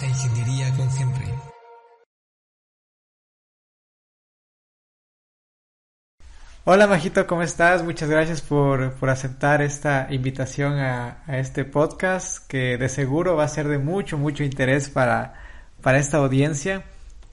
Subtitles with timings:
[0.00, 0.88] Ingeniería con.
[6.64, 7.84] Hola Majito, ¿cómo estás?
[7.84, 13.44] Muchas gracias por, por aceptar esta invitación a, a, este podcast que de seguro va
[13.44, 15.34] a ser de mucho, mucho interés para,
[15.82, 16.84] para esta audiencia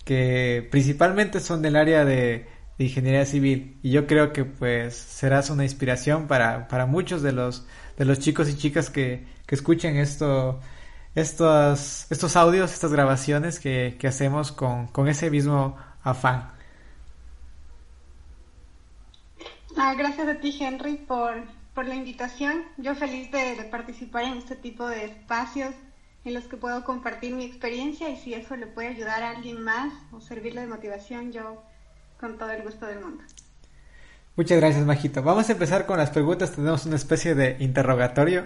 [0.03, 2.47] que principalmente son del área de,
[2.77, 7.31] de, ingeniería civil y yo creo que pues serás una inspiración para, para muchos de
[7.31, 7.65] los,
[7.97, 10.59] de los chicos y chicas que, que escuchen esto,
[11.19, 16.51] estos, estos audios, estas grabaciones que, que hacemos con, con ese mismo afán.
[19.77, 22.63] Ah, gracias a ti, Henry, por, por la invitación.
[22.77, 25.73] Yo feliz de, de, participar en este tipo de espacios
[26.25, 29.63] en los que puedo compartir mi experiencia y si eso le puede ayudar a alguien
[29.63, 31.63] más o servirle de motivación, yo
[32.19, 33.23] con todo el gusto del mundo.
[34.39, 35.21] Muchas gracias, Majito.
[35.21, 36.53] Vamos a empezar con las preguntas.
[36.53, 38.45] Tenemos una especie de interrogatorio.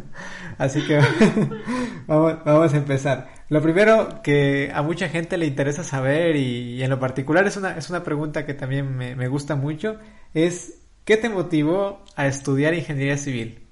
[0.56, 0.98] Así que
[2.06, 3.28] vamos, a empezar.
[3.50, 7.58] Lo primero que a mucha gente le interesa saber y, y en lo particular es
[7.58, 9.98] una, es una pregunta que también me, me gusta mucho
[10.32, 13.66] es ¿qué te motivó a estudiar ingeniería civil?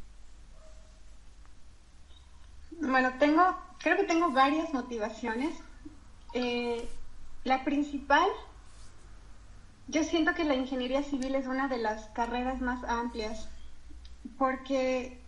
[2.83, 5.55] Bueno, tengo, creo que tengo varias motivaciones.
[6.35, 6.87] Eh,
[7.45, 8.29] la principal,
[9.93, 13.47] yo siento que la ingeniería civil es una de las carreras más amplias,
[14.39, 15.21] porque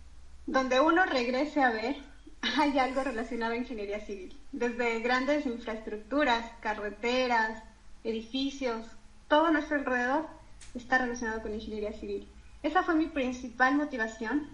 [0.47, 1.97] donde uno regrese a ver,
[2.59, 7.61] hay algo relacionado a ingeniería civil, desde grandes infraestructuras, carreteras,
[8.03, 8.87] edificios,
[9.27, 10.27] todo nuestro alrededor
[10.73, 12.27] está relacionado con ingeniería civil.
[12.63, 14.49] Esa fue mi principal motivación.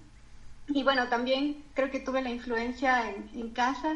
[0.68, 3.96] Y bueno, también creo que tuve la influencia en, casa.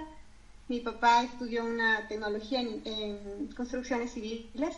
[0.69, 4.77] Mi papá estudió una tecnología en, construcciones civiles.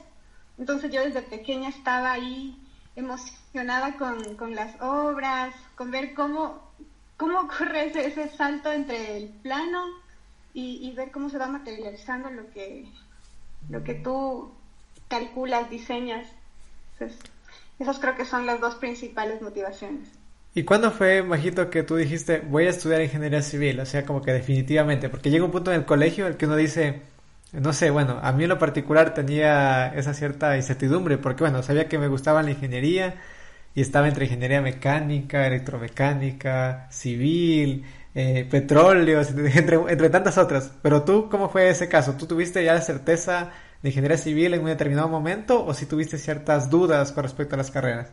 [0.58, 2.58] Entonces yo desde pequeña estaba ahí
[2.96, 6.62] emocionada con, con las obras, con ver cómo,
[7.16, 9.86] cómo ocurre ese, ese salto entre el plano
[10.54, 12.86] y, y, ver cómo se va materializando lo que,
[13.70, 14.52] lo que tú
[15.08, 16.28] calculas, diseñas.
[16.94, 17.20] Entonces,
[17.78, 20.10] esas creo que son las dos principales motivaciones.
[20.56, 23.80] ¿Y cuándo fue, Majito, que tú dijiste, voy a estudiar ingeniería civil?
[23.80, 26.48] O sea, como que definitivamente, porque llega un punto en el colegio en el que
[26.48, 27.04] uno dice,
[27.54, 31.88] no sé, bueno, a mí en lo particular tenía esa cierta incertidumbre, porque bueno, sabía
[31.88, 33.16] que me gustaba la ingeniería
[33.74, 37.86] y estaba entre ingeniería mecánica, electromecánica, civil,
[38.16, 39.22] eh, petróleo,
[39.56, 40.72] entre, entre tantas otras.
[40.82, 42.14] Pero tú, ¿cómo fue ese caso?
[42.18, 46.18] ¿Tú tuviste ya la certeza de ingeniería civil en un determinado momento o si tuviste
[46.18, 48.12] ciertas dudas con respecto a las carreras?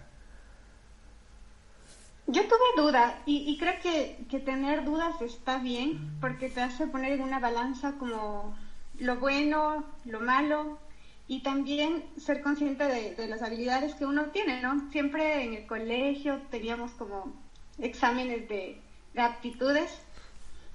[2.26, 6.86] Yo tuve duda y, y creo que, que, tener dudas está bien porque te hace
[6.86, 8.54] poner en una balanza como
[8.99, 10.78] lo bueno, lo malo
[11.27, 14.91] y también ser consciente de, de las habilidades que uno tiene, ¿no?
[14.91, 17.32] Siempre en el colegio teníamos como
[17.78, 18.78] exámenes de,
[19.15, 19.91] de aptitudes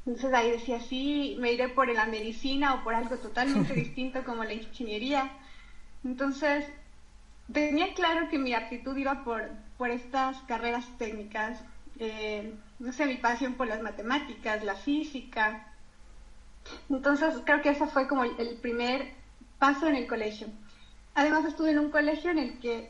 [0.10, 4.44] entonces ahí decía, sí, me iré por la medicina o por algo totalmente distinto como
[4.44, 5.32] la ingeniería.
[6.04, 6.66] Entonces,
[7.54, 11.64] tenía claro que mi aptitud iba por, por estas carreras técnicas,
[12.00, 15.69] eh, no sé, mi pasión por las matemáticas, la física.
[16.90, 19.14] Entonces, creo que ese fue como el primer
[19.58, 20.48] paso en el colegio.
[21.16, 22.90] Además, estuve en un colegio en el que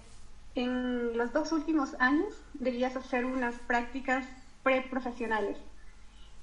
[0.56, 4.26] en los dos últimos años debías hacer unas prácticas
[4.64, 5.58] preprofesionales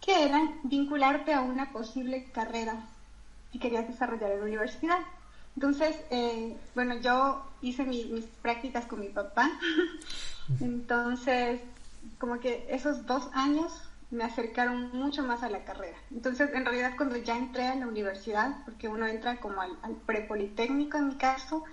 [0.04, 2.86] que eran vincularte a una posible carrera
[3.52, 4.98] que querías desarrollar en la universidad.
[5.56, 9.50] Entonces, eh, bueno, yo hice mi, mis prácticas con mi papá,
[10.60, 11.60] entonces,
[12.18, 13.72] como que esos dos años
[14.10, 15.96] me acercaron mucho más a la carrera.
[16.10, 20.96] Entonces, en realidad, cuando ya entré a la universidad, porque uno entra como al, prepolitécnico
[20.96, 21.64] en mi caso,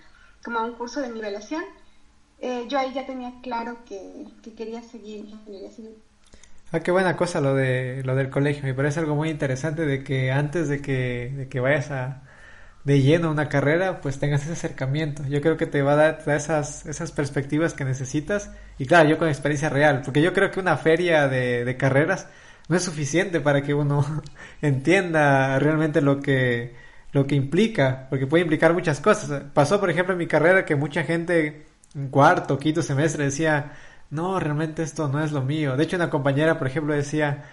[0.44, 1.64] como a un curso de nivelación,
[2.40, 5.70] eh, yo ahí ya tenía claro que, que quería seguir ingeniería.
[6.74, 8.64] Ah, qué buena cosa lo de lo del colegio.
[8.64, 12.23] Me parece algo muy interesante de que antes de que, de que vayas a
[12.84, 15.24] de lleno una carrera, pues tengas ese acercamiento.
[15.28, 18.52] Yo creo que te va a dar esas, esas perspectivas que necesitas.
[18.78, 22.28] Y claro, yo con experiencia real, porque yo creo que una feria de, de carreras
[22.68, 24.06] no es suficiente para que uno
[24.62, 26.76] entienda realmente lo que,
[27.12, 29.44] lo que implica, porque puede implicar muchas cosas.
[29.54, 33.74] Pasó, por ejemplo, en mi carrera que mucha gente en cuarto, quinto semestre decía,
[34.10, 35.78] no, realmente esto no es lo mío.
[35.78, 37.46] De hecho, una compañera, por ejemplo, decía,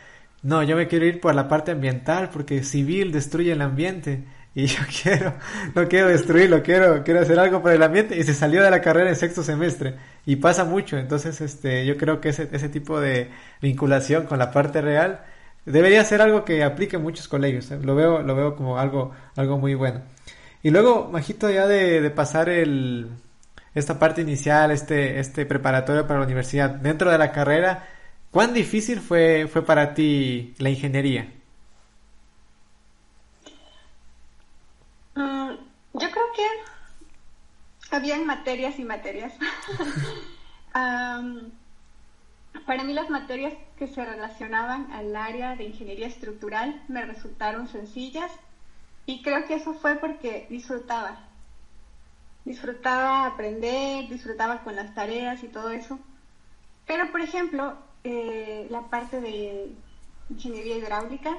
[0.42, 4.24] no, yo me quiero ir por la parte ambiental porque civil destruye el ambiente
[4.54, 5.34] y yo quiero,
[5.74, 8.80] no quiero destruirlo, quiero, quiero hacer algo por el ambiente y se salió de la
[8.80, 10.98] carrera en sexto semestre y pasa mucho.
[10.98, 13.30] Entonces, este, yo creo que ese, ese tipo de
[13.62, 15.20] vinculación con la parte real
[15.64, 17.70] debería ser algo que aplique en muchos colegios.
[17.70, 20.02] Lo veo, lo veo como algo, algo muy bueno.
[20.62, 23.08] Y luego, Majito, ya de, de pasar el,
[23.74, 27.88] esta parte inicial, este, este preparatorio para la universidad, dentro de la carrera,
[28.30, 31.28] ¿cuán difícil fue, fue para ti la ingeniería?
[37.90, 39.32] Habían materias y materias.
[40.72, 48.30] para mí las materias que se relacionaban al área de ingeniería estructural me resultaron sencillas
[49.06, 51.26] y creo que eso fue porque disfrutaba.
[52.44, 55.98] Disfrutaba aprender, disfrutaba con las tareas y todo eso.
[56.86, 59.72] Pero, por ejemplo, eh, la parte de
[60.28, 61.36] ingeniería hidráulica,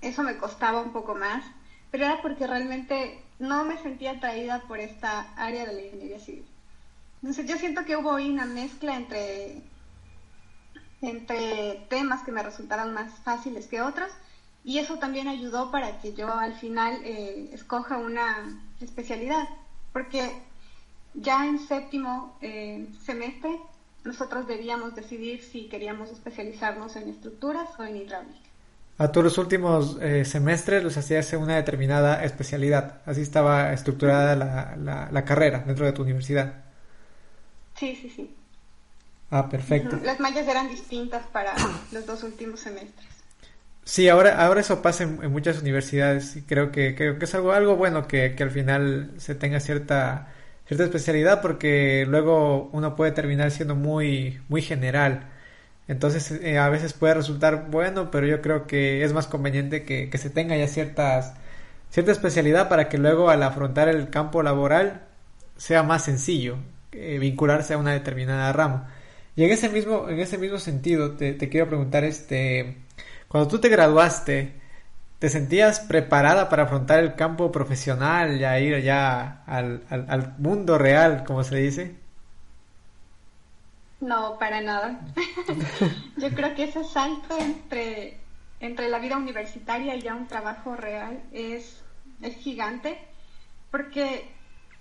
[0.00, 1.44] eso me costaba un poco más,
[1.90, 6.44] pero era porque realmente no me sentía atraída por esta área de la ingeniería civil.
[7.22, 9.62] Entonces yo siento que hubo ahí una mezcla entre,
[11.00, 14.12] entre temas que me resultaron más fáciles que otros
[14.64, 19.48] y eso también ayudó para que yo al final eh, escoja una especialidad,
[19.92, 20.40] porque
[21.14, 23.58] ya en séptimo eh, semestre
[24.04, 28.51] nosotros debíamos decidir si queríamos especializarnos en estructuras o en hidráulica.
[29.02, 34.36] A todos los últimos eh, semestres los hacías en una determinada especialidad, así estaba estructurada
[34.36, 36.62] la, la, carrera dentro de tu universidad.
[37.74, 38.32] Sí, sí, sí.
[39.28, 39.98] Ah, perfecto.
[40.04, 41.52] Las mallas eran distintas para
[41.90, 43.08] los dos últimos semestres.
[43.82, 47.50] Sí, ahora, ahora eso pasa en, muchas universidades y creo que, creo que es algo,
[47.50, 50.28] algo bueno que, que al final se tenga cierta
[50.64, 55.31] cierta especialidad porque luego uno puede terminar siendo muy, muy general.
[55.88, 60.10] Entonces eh, a veces puede resultar bueno, pero yo creo que es más conveniente que,
[60.10, 61.34] que, se tenga ya ciertas,
[61.90, 65.02] cierta especialidad para que luego al afrontar el campo laboral
[65.56, 66.56] sea más sencillo
[66.92, 68.94] eh, vincularse a una determinada rama.
[69.36, 72.76] Y en ese mismo, en ese mismo sentido te, te quiero preguntar, este,
[73.28, 74.62] cuando tú te graduaste,
[75.22, 81.22] ¿Te sentías preparada para afrontar el campo profesional, ya ir ya al, al, mundo real,
[81.22, 81.94] como se dice?
[84.02, 85.00] No, para nada.
[86.18, 88.20] Yo creo que ese salto entre,
[88.60, 91.82] entre la vida universitaria y ya un trabajo real es,
[92.20, 92.98] es gigante,
[93.70, 94.28] porque,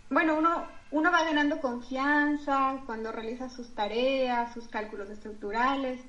[0.10, 6.02] bueno, uno, uno va ganando confianza cuando realiza sus tareas, sus cálculos estructurales,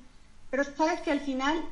[0.49, 1.63] pero sabes que al final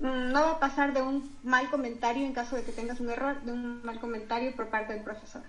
[0.00, 3.10] Mm, no va a pasar de un mal comentario en caso de que tengas un
[3.10, 5.42] error, de un mal comentario por parte del profesor.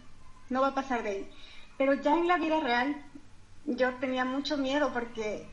[0.49, 1.29] No va a pasar de ahí.
[1.77, 2.95] Pero ya en la vida real
[3.65, 5.47] yo tenía mucho miedo porque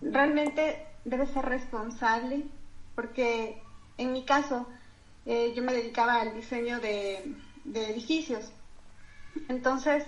[0.00, 2.44] realmente debes ser responsable,
[2.94, 3.60] porque
[3.96, 4.66] en mi caso
[5.26, 7.34] eh, yo me dedicaba al diseño de,
[7.74, 8.50] edificios.
[9.48, 10.04] Entonces,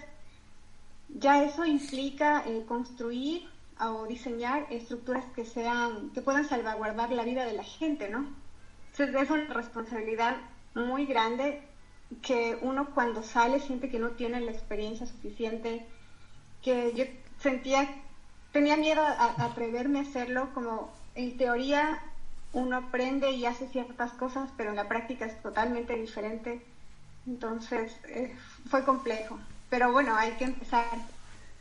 [1.09, 3.49] ya eso implica eh, construir
[3.81, 8.29] o diseñar estructuras que sean, que puedan salvaguardar la vida de la gente, ¿no?
[8.99, 10.37] es una responsabilidad
[10.75, 11.63] muy grande
[12.23, 15.87] que uno cuando sale siente que no tiene la experiencia suficiente,
[16.63, 17.05] que yo
[17.41, 17.89] sentía,
[18.53, 22.01] tenía miedo a, atreverme a hacerlo, como en teoría
[22.53, 26.61] uno aprende y hace ciertas cosas, pero en la práctica es totalmente diferente.
[27.27, 28.35] Entonces eh,
[28.69, 29.39] fue complejo.
[29.69, 30.85] Pero bueno, hay que empezar,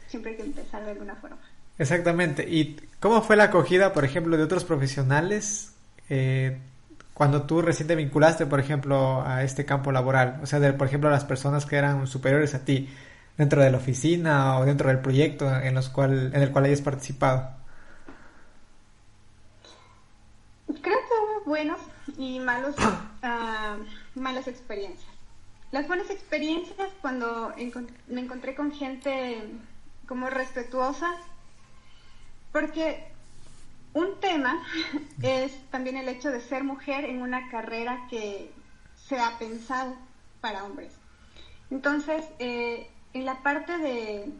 [0.08, 1.38] siempre hay que empezar de alguna forma.
[1.78, 2.46] Exactamente.
[2.50, 5.74] ¿Y cómo fue la acogida, por ejemplo, de otros profesionales
[6.10, 6.58] eh,
[7.14, 10.40] cuando tú recién te vinculaste, por ejemplo, a este campo laboral?
[10.42, 12.90] O sea, de, por ejemplo, las personas que eran superiores a ti
[13.40, 16.82] dentro de la oficina o dentro del proyecto en, los cual, en el cual hayas
[16.82, 17.50] participado.
[20.68, 21.80] Creo que hubo buenos
[22.18, 22.76] y malos,
[23.24, 23.78] ah,
[24.14, 25.10] malas experiencias.
[25.72, 27.54] Las buenas experiencias cuando
[28.10, 29.42] me encontré con gente
[30.06, 31.10] como respetuosa
[32.52, 33.08] porque
[33.94, 34.62] un tema
[35.22, 38.52] es también el hecho de ser mujer en una carrera que
[39.08, 39.96] se ha pensado
[40.42, 40.92] para hombres.
[41.72, 44.32] Entonces, eh, en la parte de,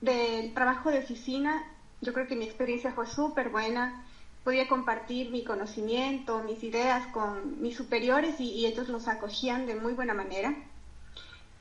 [0.00, 1.64] del trabajo de oficina,
[2.00, 4.04] yo creo que mi experiencia fue súper buena.
[4.44, 9.94] Podía compartir mi conocimiento, mis ideas con mis superiores y, ellos los acogían de muy
[9.94, 10.54] buena manera.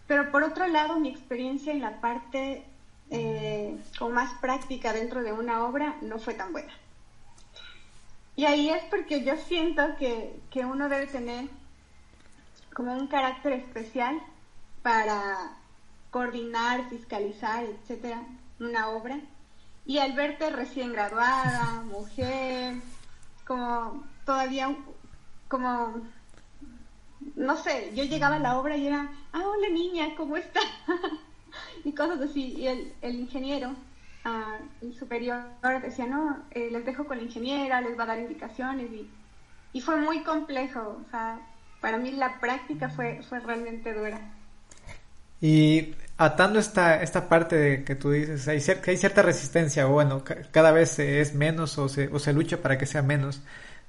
[0.08, 2.65] Pero por otro lado, mi experiencia en la parte
[3.10, 6.74] eh, o más práctica dentro de una obra no fue tan buena.
[8.36, 11.48] Y ahí es porque yo siento que, que uno debe tener
[12.74, 14.20] como un carácter especial
[14.82, 15.55] para
[16.13, 18.22] coordinar, fiscalizar, etcétera,
[18.60, 19.20] una obra.
[19.86, 22.75] Y al verte recién graduada, mujer,
[23.48, 24.74] como todavía,
[25.48, 26.01] como,
[27.36, 30.62] no sé, yo llegaba a la obra y era, ah, hola niña, ¿cómo está?
[31.84, 32.53] y cosas así.
[32.60, 33.74] Y el, el ingeniero,
[34.24, 35.43] ah, el superior,
[35.82, 38.89] decía, no, eh, les dejo con la ingeniera, les va a dar indicaciones.
[38.91, 39.10] Y,
[39.74, 41.01] y fue muy complejo.
[41.03, 41.39] O sea,
[41.82, 44.22] para mí la práctica fue, fue realmente dura.
[45.41, 49.91] Y atando esta, esta parte de que tú dices, hay, que hay cierta resistencia, o
[49.91, 53.41] bueno, cada vez es menos o se, o se lucha para que sea menos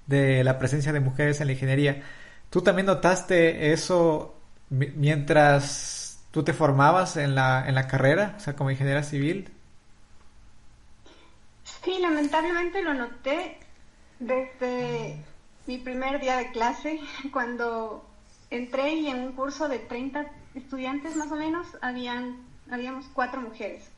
[0.07, 2.02] de la presencia de mujeres en la ingeniería.
[2.50, 4.37] ¿Tú también notaste eso
[4.71, 6.04] mientras
[6.35, 9.52] ¿Tú te formabas en la, en la carrera, o sea, como ingeniera civil?
[11.62, 13.57] Sí, lamentablemente lo noté
[14.19, 15.16] desde
[15.69, 16.99] mi primer día de clase,
[17.33, 18.04] cuando
[18.50, 22.37] entré y en un curso de 30 estudiantes más o menos, habían,
[22.70, 23.90] habíamos cuatro mujeres.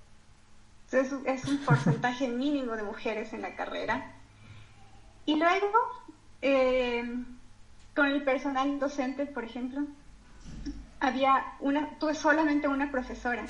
[0.91, 4.13] Entonces es un porcentaje mínimo de mujeres en la carrera.
[5.25, 5.79] Y luego,
[6.43, 7.05] eh,
[7.95, 9.83] con el personal docente, por ejemplo,
[11.01, 13.45] había una, tuve solamente una profesora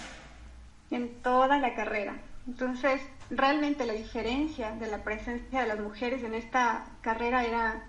[0.90, 2.16] en toda la carrera.
[2.46, 7.82] Entonces, realmente la diferencia de la presencia de las mujeres en esta carrera era,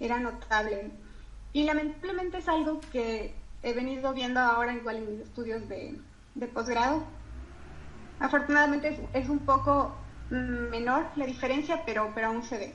[0.00, 0.90] era notable.
[1.52, 5.98] Y lamentablemente es algo que he venido viendo ahora igual en mis estudios de,
[6.34, 7.04] de posgrado.
[8.20, 9.96] Afortunadamente es, un poco
[10.30, 12.74] menor la diferencia, pero, pero aún se ve.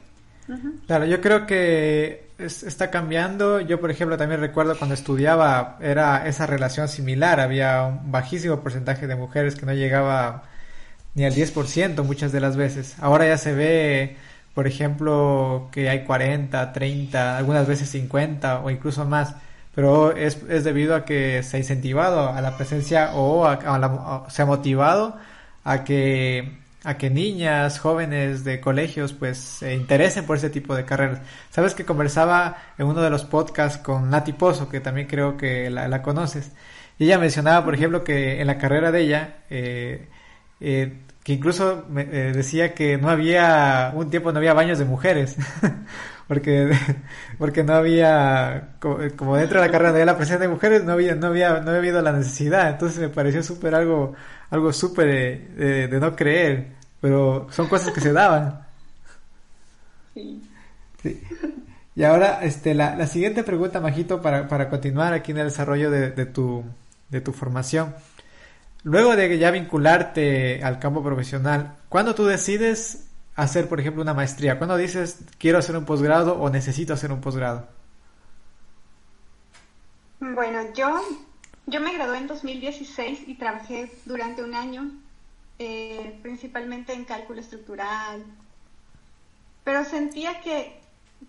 [0.86, 3.60] Claro, yo creo que está cambiando.
[3.60, 7.40] Yo, por ejemplo, también recuerdo cuando estudiaba, era esa relación similar.
[7.40, 10.44] Había un bajísimo porcentaje de mujeres que no llegaba
[11.16, 12.96] ni al 10% muchas de las veces.
[13.00, 14.18] Ahora ya se ve,
[14.54, 19.36] por ejemplo, que hay 40, 30, algunas veces 50 o incluso más.
[19.78, 23.48] Pero es, es debido a que se ha incentivado a la presencia o
[24.28, 25.16] se ha motivado
[25.64, 30.84] a que a que niñas, jóvenes de colegios, pues se interesen por ese tipo de
[30.84, 31.20] carreras.
[31.52, 35.70] Sabes que conversaba en uno de los podcasts con Nati Pozo, que también creo que
[35.70, 36.52] la, conoces,
[36.98, 40.08] y ella mencionaba, por ejemplo, que en la carrera de ella, eh,
[40.60, 44.86] eh, que incluso me, eh, decía que no había, un tiempo no había baños de
[44.86, 45.36] mujeres,
[46.28, 46.72] porque,
[47.38, 51.16] porque no había, como, dentro de la carrera de la presencia de mujeres, no había,
[51.16, 54.14] no había, no había habido la necesidad, entonces me pareció súper algo,
[54.50, 58.66] algo súper de no creer pero son cosas que se daban.
[60.14, 60.42] Sí.
[61.96, 65.90] Y ahora, este, la, la siguiente pregunta, Majito, para, para continuar aquí en el desarrollo
[65.90, 66.64] de, de, tu,
[67.10, 67.96] de tu formación.
[68.84, 74.58] Luego de ya vincularte al campo profesional, ¿cuándo tú decides hacer, por ejemplo, una maestría?
[74.58, 77.68] ¿Cuándo dices quiero hacer un posgrado o necesito hacer un posgrado?
[80.20, 81.00] Bueno, yo,
[81.68, 84.92] yo me gradué en 2016 y trabajé durante un año
[85.60, 88.24] eh, principalmente en cálculo estructural,
[89.64, 90.80] pero sentía que,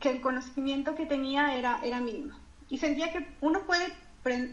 [0.01, 2.37] que, el conocimiento que tenía era, era mínimo.
[2.69, 3.87] Y sentía que uno puede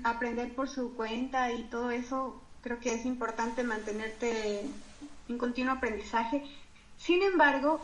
[0.05, 4.61] aprender por su cuenta y todo eso, creo que es importante mantenerte
[5.29, 6.41] en continuo aprendizaje.
[6.97, 7.79] Sin embargo,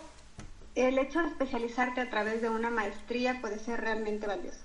[0.74, 4.58] el hecho de especializarte a través de una maestría puede ser realmente valioso.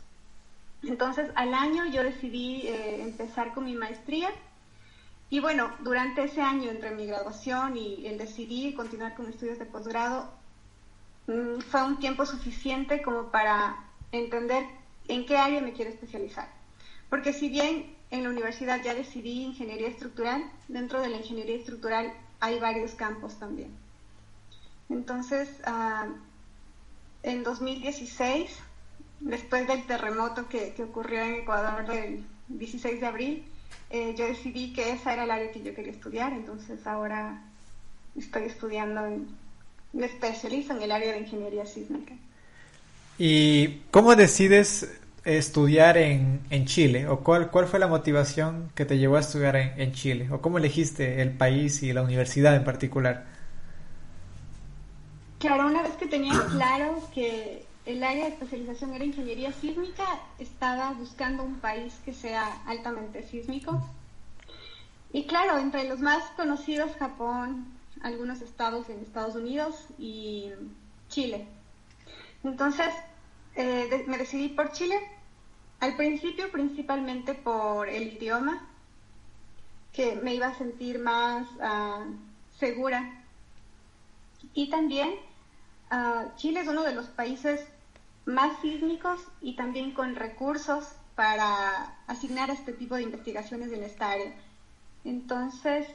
[0.84, 4.30] Entonces, al año yo decidí eh, empezar con mi maestría
[5.28, 9.66] y bueno, durante ese año entre mi graduación y el decidir continuar con estudios de
[9.66, 10.30] posgrado,
[11.26, 14.64] mm, fue un tiempo suficiente como para entender
[15.08, 16.48] en qué área me quiero especializar.
[17.10, 22.12] Porque si bien en la universidad ya decidí ingeniería estructural, dentro de la ingeniería estructural
[22.40, 23.70] hay varios campos también.
[24.88, 26.06] Entonces, ah,
[27.22, 28.50] en 2016,
[29.20, 33.44] después del terremoto que, ocurrió en Ecuador del 16 de abril,
[33.90, 37.42] eh, yo decidí que esa era el área que yo quería estudiar, entonces ahora
[38.16, 39.02] estoy estudiando,
[39.92, 42.14] me especializo en el área de ingeniería sísmica.
[43.18, 44.88] ¿Y cómo decides
[45.26, 47.08] estudiar en, en Chile?
[47.08, 50.28] ¿O cuál, cuál fue la motivación que te llevó a estudiar en, en Chile?
[50.30, 53.26] ¿O cómo elegiste el país y la universidad en particular?
[55.38, 60.04] Claro, una vez que tenía claro que el área de especialización era ingeniería sísmica,
[60.38, 63.80] estaba buscando un país que sea altamente sísmico.
[65.12, 67.66] Y claro, entre los más conocidos, Japón,
[68.02, 70.50] algunos estados en Estados Unidos y
[71.08, 71.46] Chile.
[72.42, 72.88] Entonces,
[73.54, 74.96] eh, me decidí por Chile.
[75.80, 78.66] Al principio, principalmente por el idioma,
[79.92, 82.04] que me iba a sentir más ah,
[82.58, 83.24] segura.
[84.54, 85.14] Y también,
[85.90, 87.66] ah, Chile es uno de los países
[88.24, 94.34] más sísmicos y también con recursos para asignar este tipo de investigaciones en esta área.
[95.04, 95.86] Entonces,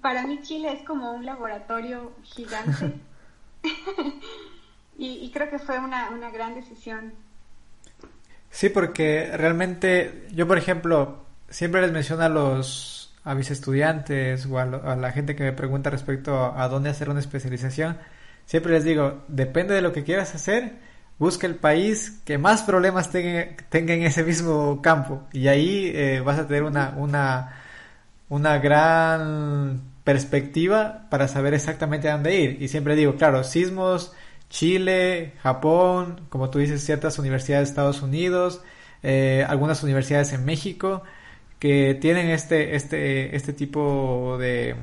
[0.00, 2.94] para mí Chile es como un laboratorio gigante
[4.98, 7.12] y, creo que fue una, una gran decisión.
[8.50, 14.58] Sí, porque realmente yo, por ejemplo, siempre les menciono a los a mis estudiantes o
[14.58, 17.98] a, a la gente que me pregunta respecto a, dónde hacer una especialización,
[18.46, 20.76] siempre les digo, depende de lo que quieras hacer,
[21.18, 26.20] busca el país que más problemas tenga, tenga en ese mismo campo y ahí eh,
[26.24, 27.56] vas a tener una, una,
[28.30, 32.62] una gran perspectiva para saber exactamente a dónde ir.
[32.62, 34.14] Y siempre digo, claro, sismos,
[34.50, 38.62] Chile, Japón, como tú dices, ciertas universidades de Estados Unidos,
[39.02, 41.02] eh, algunas universidades en México,
[41.58, 44.76] que tienen este, este, este tipo de,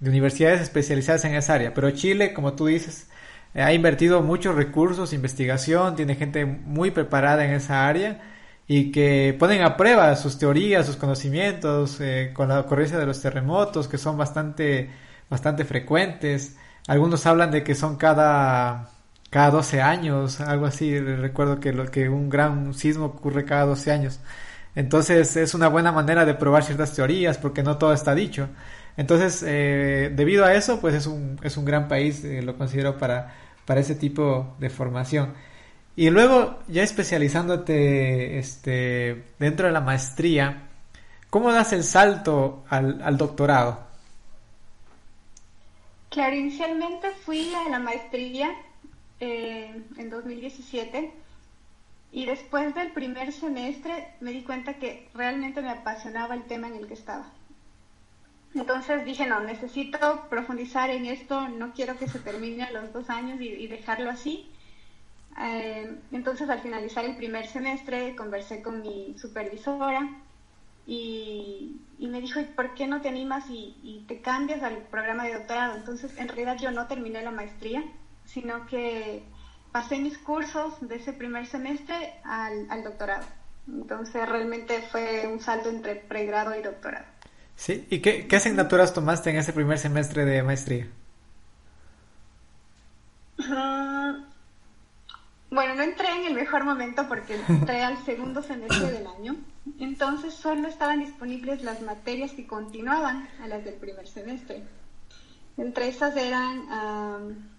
[0.00, 1.74] de universidades especializadas en esa área.
[1.74, 3.08] Pero Chile, como tú dices,
[3.54, 8.22] ha invertido muchos recursos, investigación, tiene gente muy preparada en esa área
[8.66, 13.20] y que ponen a prueba sus teorías, sus conocimientos eh, con la ocurrencia de los
[13.20, 14.90] terremotos que son bastante,
[15.28, 16.56] bastante frecuentes.
[16.86, 18.88] Algunos hablan de que son cada,
[19.30, 20.98] cada 12 años, algo así.
[20.98, 24.20] Recuerdo que, lo, que un gran sismo ocurre cada 12 años.
[24.74, 28.48] Entonces es una buena manera de probar ciertas teorías porque no todo está dicho.
[28.96, 32.98] Entonces, eh, debido a eso, pues es un, es un gran país, eh, lo considero
[32.98, 33.34] para,
[33.64, 35.32] para ese tipo de formación.
[35.96, 40.68] Y luego, ya especializándote este, dentro de la maestría,
[41.30, 43.80] ¿cómo das el salto al, al doctorado?
[46.10, 48.50] Claro, inicialmente fui a la maestría
[49.20, 51.12] eh, en 2017
[52.12, 56.76] y después del primer semestre me di cuenta que realmente me apasionaba el tema en
[56.76, 57.30] el que estaba.
[58.54, 63.08] Entonces dije, no, necesito profundizar en esto, no quiero que se termine a los dos
[63.08, 64.50] años y, dejarlo así.
[65.40, 70.10] Eh, entonces al finalizar el primer semestre conversé con mi supervisora
[70.86, 75.34] y, me dijo, ¿y por qué no te animas y, te cambias al programa de
[75.34, 75.76] doctorado?
[75.76, 77.84] Entonces en realidad yo no terminé la maestría,
[78.32, 79.22] sino que
[79.72, 83.26] pasé mis cursos de ese primer semestre al, al doctorado.
[83.68, 87.06] Entonces realmente fue un salto entre pregrado y doctorado.
[87.56, 90.88] Sí, ¿y qué, qué asignaturas tomaste en ese primer semestre de maestría?
[95.50, 99.36] bueno, no entré en el mejor momento porque entré al segundo semestre del año,
[99.78, 104.62] entonces solo estaban disponibles las materias que continuaban a las del primer semestre.
[105.56, 107.49] Entre esas eran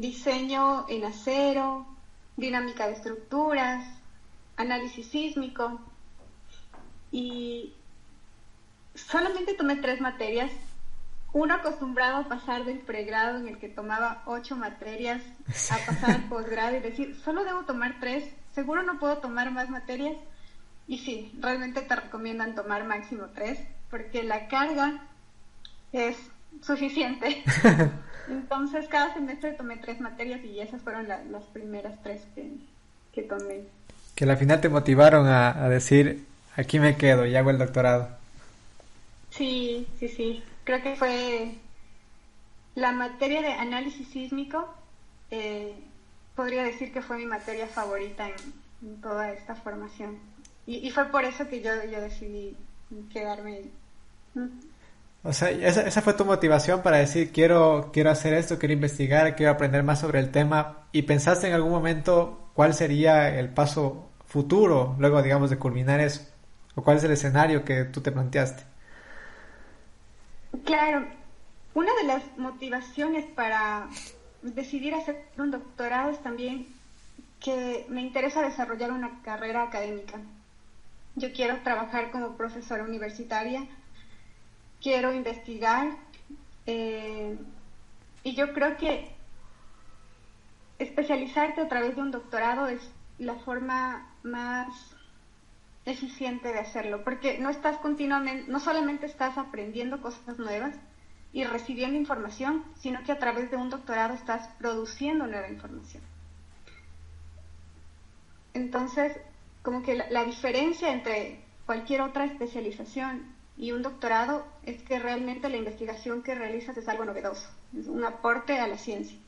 [0.00, 1.86] diseño en acero,
[2.36, 3.84] dinámica de estructuras,
[4.56, 5.80] análisis sísmico
[7.12, 7.74] y
[8.94, 10.50] solamente tomé tres materias.
[11.32, 15.22] Uno acostumbrado a pasar del pregrado en el que tomaba ocho materias
[15.70, 19.70] a pasar al posgrado y decir, solo debo tomar tres, seguro no puedo tomar más
[19.70, 20.16] materias.
[20.88, 23.60] Y sí, realmente te recomiendan tomar máximo tres,
[23.90, 25.06] porque la carga
[25.92, 26.16] es
[26.62, 27.42] suficiente.
[28.28, 32.22] Entonces, cada semestre tomé tres materias y esas fueron las primeras tres
[33.12, 33.62] que, tomé.
[34.14, 36.24] Que al final te motivaron a, a decir,
[36.56, 38.08] aquí me quedo y hago el doctorado.
[39.30, 40.42] Sí, sí, sí.
[40.64, 41.54] Creo que fue
[42.74, 44.68] la materia de análisis sísmico.
[45.30, 45.74] Eh,
[46.34, 50.18] podría decir que fue mi materia favorita en, toda esta formación.
[50.66, 52.56] Y, fue por eso que yo, yo decidí
[53.12, 53.64] quedarme.
[55.22, 59.36] O sea, esa, esa, fue tu motivación para decir quiero, quiero hacer esto, quiero investigar,
[59.36, 60.86] quiero aprender más sobre el tema.
[60.92, 66.22] ¿Y pensaste en algún momento cuál sería el paso futuro, luego digamos de culminar eso?
[66.74, 68.62] ¿O cuál es el escenario que tú te planteaste?
[70.64, 71.04] Claro,
[71.74, 73.88] una de las motivaciones para
[74.42, 76.66] decidir hacer un doctorado es también
[77.40, 80.18] que me interesa desarrollar una carrera académica.
[81.16, 83.66] Yo quiero trabajar como profesora universitaria,
[84.80, 85.96] quiero investigar
[86.66, 87.36] eh,
[88.22, 89.10] y yo creo que
[90.78, 92.80] especializarte a través de un doctorado es
[93.18, 94.96] la forma más
[95.84, 100.74] eficiente de hacerlo, porque no estás continuamente, no solamente estás aprendiendo cosas nuevas
[101.32, 106.02] y recibiendo información, sino que a través de un doctorado estás produciendo nueva información.
[108.52, 109.16] Entonces,
[109.62, 115.56] como que la, diferencia entre cualquier otra especialización y un doctorado es que realmente la
[115.56, 119.18] investigación que realizas es algo novedoso, es un aporte a la ciencia.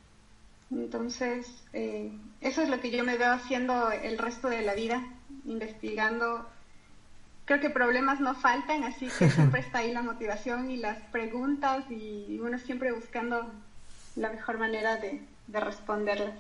[0.71, 5.03] Entonces, eh, eso es lo que yo me veo haciendo el resto de la vida,
[5.45, 6.49] investigando.
[7.45, 11.85] Creo que problemas no faltan, así que siempre está ahí la motivación y las preguntas
[11.91, 13.53] y uno siempre buscando
[14.17, 16.35] la mejor manera de, responderlas.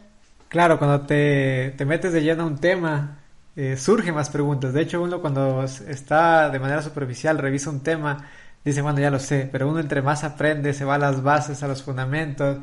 [0.49, 3.19] Claro, cuando te, metes de lleno a un tema,
[3.57, 4.73] eh, surgen más preguntas.
[4.73, 8.29] De hecho, uno cuando está de manera superficial, revisa un tema,
[8.65, 11.63] dice, bueno, ya lo sé, pero uno entre más aprende, se va a las bases,
[11.63, 12.59] a los fundamentos,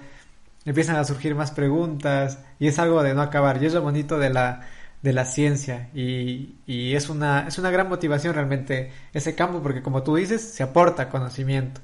[0.66, 3.62] empiezan a surgir más preguntas y es algo de no acabar.
[3.62, 4.62] Y es lo bonito de la,
[5.02, 9.82] de la ciencia y, y, es, una, es una gran motivación realmente ese campo porque
[9.82, 11.82] como tú dices se aporta conocimiento.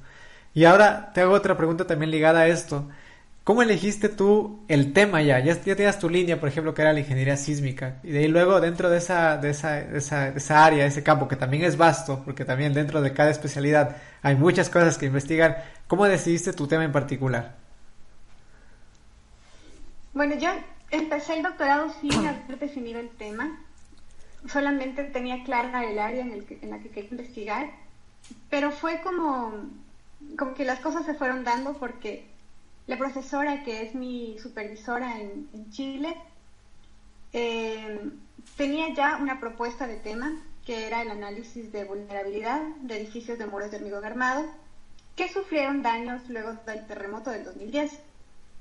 [0.54, 2.88] Y ahora te hago otra pregunta también ligada a esto.
[3.46, 5.40] ¿Cómo elegiste tú el tema ya?
[5.40, 8.00] Ya, ya tenías tu línea, por ejemplo, que era la ingeniería sísmica.
[8.02, 11.36] Y de ahí luego dentro de esa, de esa, de esa, área, ese campo, que
[11.36, 16.06] también es vasto, porque también dentro de cada especialidad hay muchas cosas que investigar, ¿cómo
[16.06, 17.56] decidiste tu tema en particular?
[20.16, 20.50] Bueno, yo
[20.90, 23.60] empecé el doctorado sin haber definido el tema.
[24.48, 27.70] solamente tenía clara el área en, el en la que quería investigar,
[28.50, 29.54] pero fue como,
[30.36, 32.34] como que las cosas se fueron dando porque
[32.88, 36.16] la profesora que es mi supervisora en, Chile
[37.34, 38.12] eh,
[38.56, 43.48] tenía ya una propuesta de tema que era el análisis de vulnerabilidad de edificios de
[43.48, 44.46] muros de hormigón armado
[45.16, 48.00] que sufrieron daños luego del terremoto del 2010.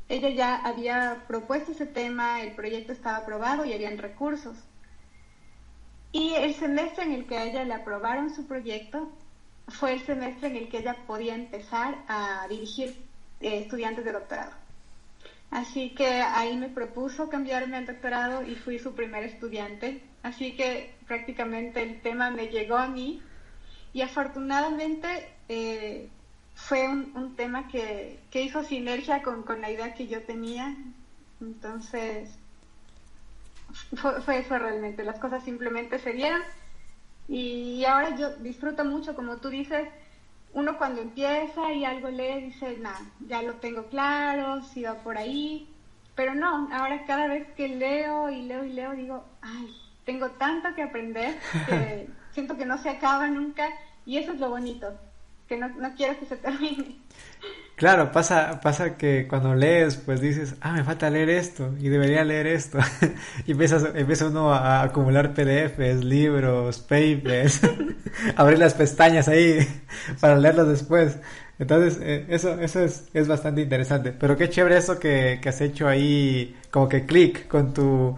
[0.09, 4.57] Ella ya había propuesto ese tema, el proyecto estaba aprobado y habían recursos.
[6.13, 9.11] Y el semestre en el que a ella le aprobaron su proyecto
[9.69, 13.04] fue el semestre en el que ella podía empezar a dirigir
[13.45, 14.53] eh, estudiantes de doctorado.
[15.51, 20.03] Así que ahí me propuso cambiarme al doctorado y fui su primer estudiante.
[20.23, 23.23] Así que prácticamente el tema me llegó a mí
[23.93, 26.09] y afortunadamente eh,
[26.55, 30.75] fue un, tema que, hizo sinergia con, la idea que yo tenía.
[31.41, 32.31] Entonces,
[33.95, 35.05] fue, fue eso realmente.
[35.05, 36.41] Las cosas simplemente se dieron.
[37.29, 39.87] Y ahora yo disfruto mucho, como tú dices,
[40.55, 45.19] uno cuando empieza y algo lee dice, nada, ya lo tengo claro, si va por
[45.19, 45.69] ahí.
[46.15, 50.75] Pero no, ahora cada vez que leo y leo y leo digo, ay, tengo tanto
[50.75, 51.37] que aprender
[51.67, 53.69] que siento que no se acaba nunca
[54.07, 54.97] y eso es lo bonito
[55.49, 56.97] que no, no que se termine.
[57.77, 62.23] Claro, pasa, pasa que cuando lees, pues dices, ah, me falta leer esto y debería
[62.23, 62.79] leer esto.
[63.47, 67.61] y empiezas, empieza uno a acumular PDFs, libros, papers,
[68.37, 69.59] abrir las pestañas ahí
[70.21, 71.19] para leerlos después.
[71.59, 74.13] Entonces, eh, eso, eso es, es bastante interesante.
[74.13, 78.17] Pero qué chévere eso que, que has hecho ahí, como que clic con tu,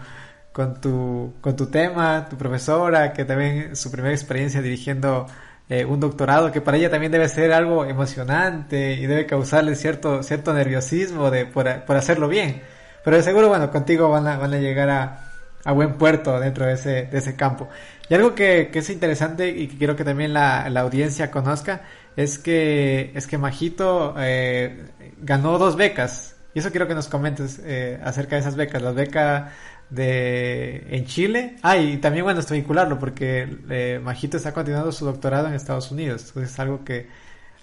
[0.53, 5.27] con tu, con tu tema, tu profesora, que también su primera experiencia dirigiendo
[5.69, 10.23] eh, un doctorado que para ella también debe ser algo emocionante y debe causarle cierto,
[10.23, 12.63] cierto nerviosismo de, por, hacerlo bien.
[13.05, 15.31] Pero de seguro, bueno, contigo van a, van a llegar a,
[15.65, 17.69] a buen puerto dentro de ese, de ese campo.
[18.09, 21.83] Y algo que, que es interesante y que quiero que también la, la audiencia conozca
[22.17, 26.37] es que, es que Majito eh, ganó dos becas.
[26.55, 28.81] Y eso quiero que nos comentes eh, acerca de esas becas.
[28.81, 29.53] La beca
[29.91, 31.57] de en Chile.
[31.63, 35.91] Ah, y también bueno, esto vincularlo porque eh, Majito está continuando su doctorado en Estados
[35.91, 36.25] Unidos.
[36.29, 37.09] Entonces es algo que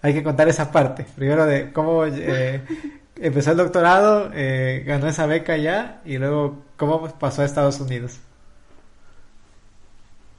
[0.02, 1.06] hay que contar esa parte.
[1.16, 2.62] Primero de cómo eh,
[3.16, 8.20] empezó el doctorado, eh, ganó esa beca ya y luego cómo pasó a Estados Unidos.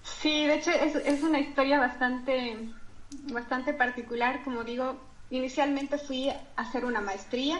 [0.02, 2.56] Sí, de hecho es, es una historia bastante,
[3.32, 4.42] bastante particular.
[4.42, 4.96] Como digo,
[5.30, 7.58] inicialmente fui a hacer una maestría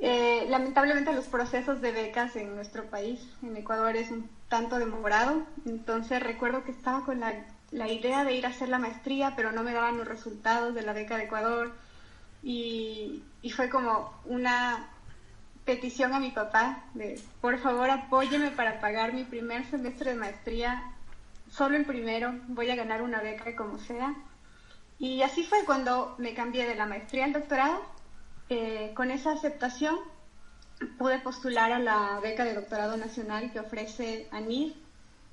[0.00, 5.42] eh, lamentablemente los procesos de becas en nuestro país, en Ecuador, es un tanto demorado.
[5.66, 9.62] Entonces recuerdo que estaba con la, idea de ir a hacer la maestría, pero no
[9.62, 11.72] me daban los resultados de la beca de Ecuador.
[12.42, 13.24] Y,
[13.56, 14.88] fue como una
[15.64, 20.82] petición a mi papá de, por favor, apóyeme para pagar mi primer semestre de maestría.
[21.50, 24.14] Solo el primero, voy a ganar una beca como sea.
[24.98, 27.97] Y así fue cuando me cambié de la maestría al doctorado
[28.48, 29.96] eh, con esa aceptación
[30.96, 34.74] pude postular a la beca de doctorado nacional que ofrece ANIR,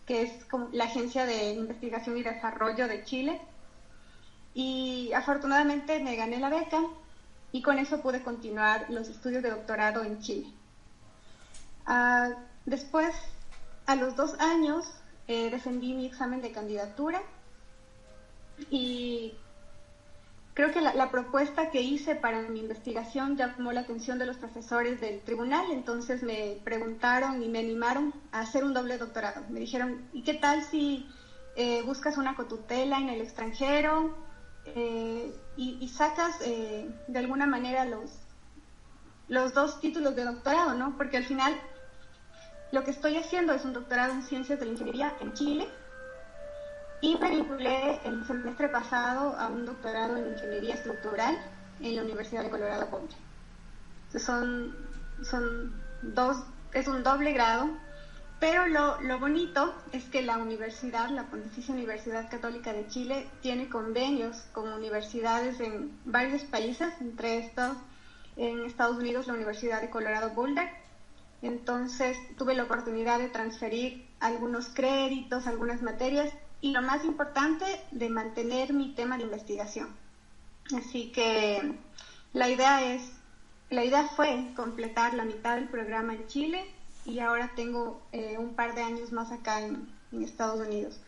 [0.06, 0.32] que es
[0.72, 3.42] la Agencia de Investigación y Desarrollo de Chile.
[4.54, 6.82] Y afortunadamente me gané la beca
[7.52, 10.48] y con eso pude continuar los estudios de doctorado en Chile.
[11.86, 12.32] Ah,
[12.66, 13.16] después,
[13.86, 14.86] a los dos años,
[15.28, 17.22] eh, defendí mi examen de candidatura
[18.70, 19.36] y
[20.56, 25.02] Creo que la, propuesta que hice para mi investigación llamó la atención de los profesores
[25.02, 29.44] del tribunal, entonces me preguntaron y me animaron a hacer un doble doctorado.
[29.50, 31.10] Me dijeron, ¿y qué tal si
[31.58, 34.16] eh, buscas una cotutela en el extranjero
[34.64, 38.12] eh, y, sacas eh, de alguna manera los,
[39.28, 40.96] los dos títulos de doctorado, ¿no?
[40.96, 41.54] Porque al final
[42.72, 45.68] lo que estoy haciendo es un doctorado en ciencias de la ingeniería en Chile
[47.06, 51.38] y me vinculé el semestre pasado a un doctorado en ingeniería estructural
[51.80, 53.16] en la Universidad de Colorado Boulder.
[54.18, 54.76] Son,
[55.22, 56.38] son dos,
[56.74, 57.70] es un doble grado,
[58.40, 63.70] pero lo, lo bonito es que la universidad, la Pontificia Universidad Católica de Chile, tiene
[63.70, 67.78] convenios con universidades en varios países, entre estos
[68.36, 70.70] en Estados Unidos la Universidad de Colorado Boulder.
[71.44, 76.34] Entonces tuve la oportunidad de transferir algunos créditos, algunas materias
[76.66, 79.88] y lo más importante, de mantener mi tema de investigación.
[80.76, 81.76] Así que
[82.34, 83.04] la idea es,
[83.70, 86.66] la idea fue completar la mitad del programa en Chile
[87.06, 91.00] y ahora tengo eh, un par de años más acá en, en Estados Unidos.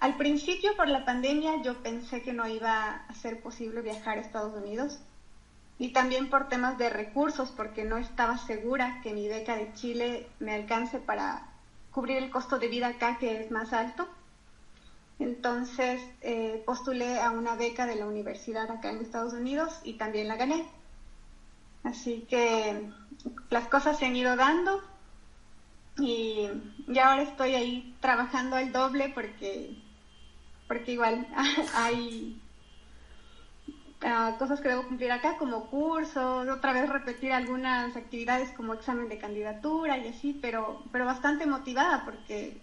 [0.00, 4.22] Al principio, por la pandemia, yo pensé que no iba a ser posible viajar a
[4.22, 4.98] Estados Unidos
[5.78, 10.26] y también por temas de recursos, porque no estaba segura que mi beca de Chile
[10.40, 11.46] me alcance para
[11.92, 14.08] cubrir el costo de vida acá que es más alto.
[15.20, 20.28] Entonces eh, postulé a una beca de la universidad acá en Estados Unidos y también
[20.28, 20.64] la gané.
[21.84, 22.90] Así que
[23.50, 24.82] las cosas se han ido dando
[25.98, 26.48] y,
[26.86, 29.76] ya ahora estoy ahí trabajando al doble porque,
[30.66, 31.26] porque igual
[31.74, 32.40] hay
[34.02, 39.10] ah, cosas que debo cumplir acá como cursos, otra vez repetir algunas actividades como examen
[39.10, 42.58] de candidatura y así, pero, pero bastante motivada porque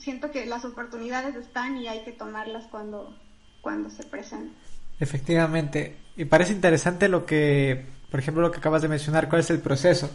[0.00, 3.16] siento que las oportunidades están y hay que tomarlas cuando,
[3.60, 4.52] cuando se presentan.
[5.00, 9.50] Efectivamente, y parece interesante lo que, por ejemplo, lo que acabas de mencionar, cuál es
[9.50, 10.10] el proceso.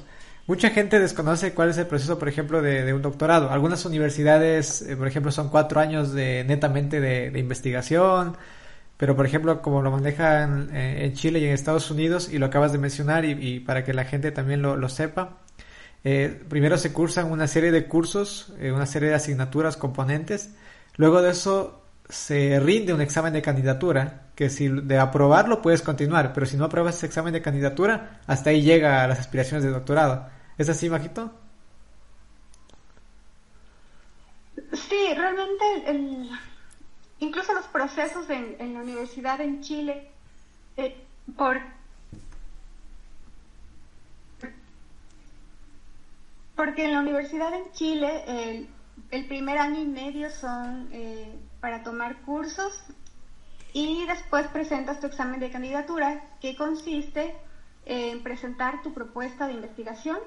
[0.47, 3.51] Mucha gente desconoce cuál es el proceso, por ejemplo, de, un doctorado.
[3.51, 8.37] Algunas universidades, eh, por ejemplo, son cuatro años de netamente de, investigación,
[8.95, 12.45] pero por ejemplo, como lo manejan eh, en Chile y en Estados Unidos, y lo
[12.45, 15.37] acabas de mencionar, y, para que la gente también lo, sepa,
[16.03, 20.51] eh, primero se cursan una serie de cursos, una serie de asignaturas, componentes.
[20.95, 26.33] Luego de eso se rinde un examen de candidatura, que si de aprobarlo puedes continuar,
[26.33, 29.71] pero si no apruebas ese examen de candidatura, hasta ahí llega a las aspiraciones de
[29.71, 30.27] doctorado.
[30.57, 31.31] ¿Es así, Majito?
[34.73, 35.65] Sí, realmente
[37.19, 40.09] incluso los procesos en, la universidad en Chile,
[40.77, 40.95] eh,
[41.35, 41.59] por,
[46.57, 48.67] porque en la universidad en Chile
[49.11, 52.73] el primer año y medio son eh, para tomar cursos
[53.73, 57.35] y después presentas tu examen de candidatura que consiste
[57.85, 60.17] en presentar tu propuesta de investigación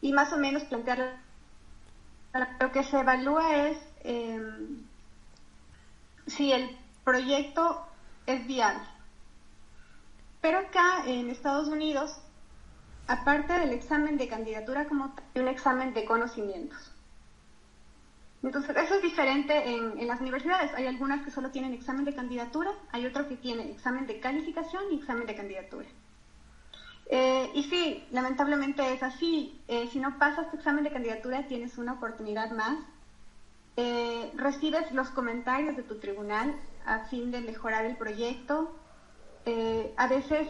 [0.00, 1.18] y más o menos plantear
[2.60, 4.84] lo que se evalúa es em,
[6.26, 7.86] si el proyecto
[8.26, 8.82] es viable.
[10.40, 12.20] Pero acá en Estados Unidos,
[13.06, 16.92] aparte del examen de candidatura como un examen de conocimientos.
[18.42, 20.72] Entonces, eso es diferente en, en, las universidades.
[20.74, 24.84] Hay algunas que solo tienen examen de candidatura, hay otras que tienen examen de calificación
[24.92, 25.86] y examen de candidatura.
[27.06, 29.60] Eh, y sí, lamentablemente es así.
[29.68, 32.78] Eh, si no pasas tu examen de candidatura, tienes una oportunidad más.
[33.76, 36.54] Eh, recibes los comentarios de tu tribunal
[36.86, 38.76] a fin de mejorar el proyecto.
[39.96, 40.48] a veces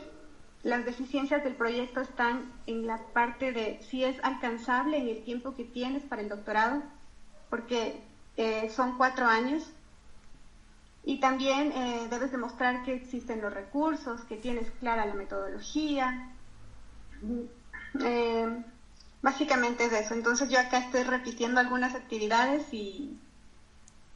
[0.64, 5.55] las deficiencias del proyecto están en la parte de si es alcanzable en el tiempo
[5.55, 6.83] que tienes para el doctorado,
[7.50, 8.03] porque
[8.70, 9.70] son cuatro años.
[11.05, 11.72] Y también
[12.09, 16.35] debes demostrar que existen los recursos, que tienes clara la metodología,
[18.00, 18.64] eh,
[19.22, 20.14] básicamente es eso.
[20.14, 23.18] Entonces yo acá estoy repitiendo algunas actividades y,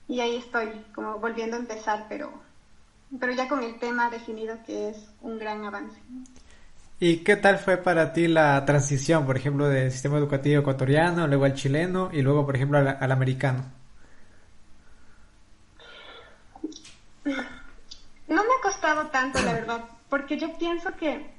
[0.07, 2.33] y ahí estoy, como volviendo a empezar, pero,
[3.19, 6.01] pero ya con el tema definido que es un gran avance.
[7.01, 11.45] ¿Y qué tal fue para ti la transición, por ejemplo, del sistema educativo ecuatoriano, luego
[11.45, 13.65] al chileno y luego, por ejemplo, al, al americano?
[17.25, 17.35] No
[18.35, 21.39] me ha costado tanto, la verdad, porque yo pienso que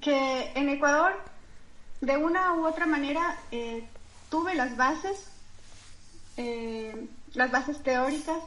[0.00, 1.12] que en Ecuador,
[2.00, 3.86] de una u otra manera, eh,
[4.30, 5.30] tuve las bases,
[6.36, 8.38] eh, las bases teóricas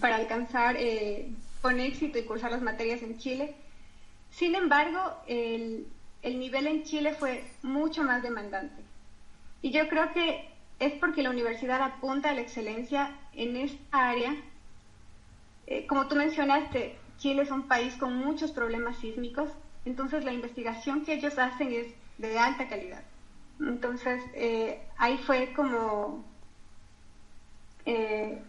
[0.00, 1.30] para alcanzar eh,
[1.62, 3.54] con éxito y cursar las materias en Chile.
[4.30, 5.86] Sin embargo, el,
[6.22, 8.82] el nivel en Chile fue mucho más demandante.
[9.62, 10.48] Y yo creo que
[10.78, 14.36] es porque la universidad apunta a la excelencia en esta área.
[15.88, 19.50] como tú mencionaste, Chile es un país con muchos problemas sísmicos
[19.88, 21.86] entonces la investigación que ellos hacen es
[22.18, 23.02] de alta calidad.
[23.58, 26.24] Entonces eh, ahí fue como,
[27.86, 28.42] eh,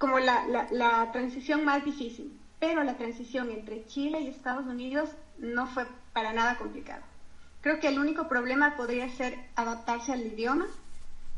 [0.00, 2.32] como la, la, transición más difícil.
[2.58, 7.02] Pero la transición entre Chile y Estados Unidos no fue para nada complicada.
[7.60, 10.66] Creo que el único problema podría ser adaptarse al idioma,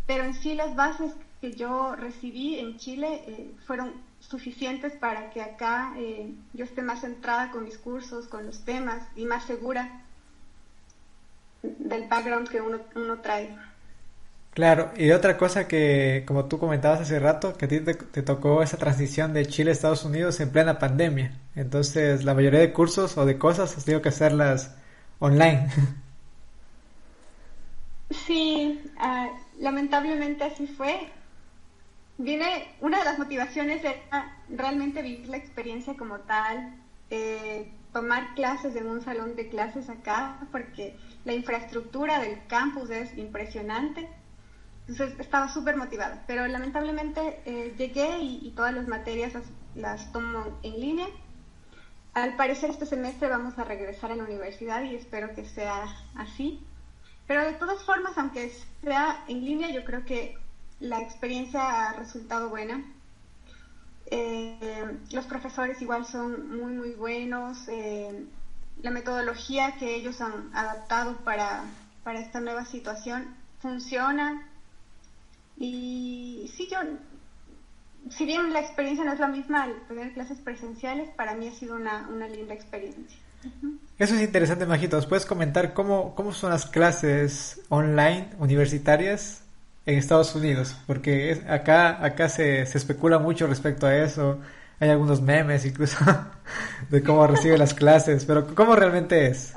[0.06, 5.42] pero en sí las bases que yo recibí en Chile eh, fueron suficientes para que
[5.42, 10.02] acá eh, yo esté más centrada con mis cursos, con los temas y más segura
[11.62, 13.56] del background que uno, uno trae.
[14.54, 18.62] Claro, y otra cosa que, como tú comentabas hace rato, que a ti te, tocó
[18.62, 21.38] esa transición de Chile a Estados Unidos en plena pandemia.
[21.54, 24.74] Entonces, la mayoría de cursos o de cosas has tenido que hacerlas
[25.18, 25.68] online.
[28.26, 31.08] Sí, ah, lamentablemente así fue
[32.18, 36.74] viene, una de las motivaciones era realmente vivir la experiencia como tal,
[37.10, 43.16] eh, tomar clases en un salón de clases acá, porque la infraestructura del campus es
[43.18, 44.08] impresionante.
[44.88, 49.32] Entonces estaba súper motivada, pero lamentablemente eh, llegué y, todas las materias
[49.74, 51.06] las, tomo en línea.
[52.14, 55.84] Al parecer este semestre vamos a regresar a la universidad y espero que sea
[56.16, 56.60] así.
[57.26, 60.36] Pero de todas formas, aunque sea en línea, yo creo que
[60.80, 62.84] la experiencia ha resultado buena.
[64.06, 67.68] Eh, los profesores igual son muy, muy buenos.
[67.68, 68.26] Eh,
[68.82, 71.64] la metodología que ellos han adaptado para,
[72.02, 74.48] para esta nueva situación funciona.
[75.58, 76.78] Y sí, yo,
[78.10, 81.52] si bien la experiencia no es la misma al tener clases presenciales, para mí ha
[81.52, 83.18] sido una, una linda experiencia.
[83.98, 85.06] Eso es interesante, Majitos.
[85.06, 89.42] ¿Puedes comentar cómo, cómo son las clases online universitarias
[89.86, 90.76] en Estados Unidos?
[90.86, 94.38] Porque acá, acá se, se especula mucho respecto a eso.
[94.80, 95.98] Hay algunos memes incluso
[96.90, 99.54] de cómo recibe las clases, pero ¿cómo realmente es?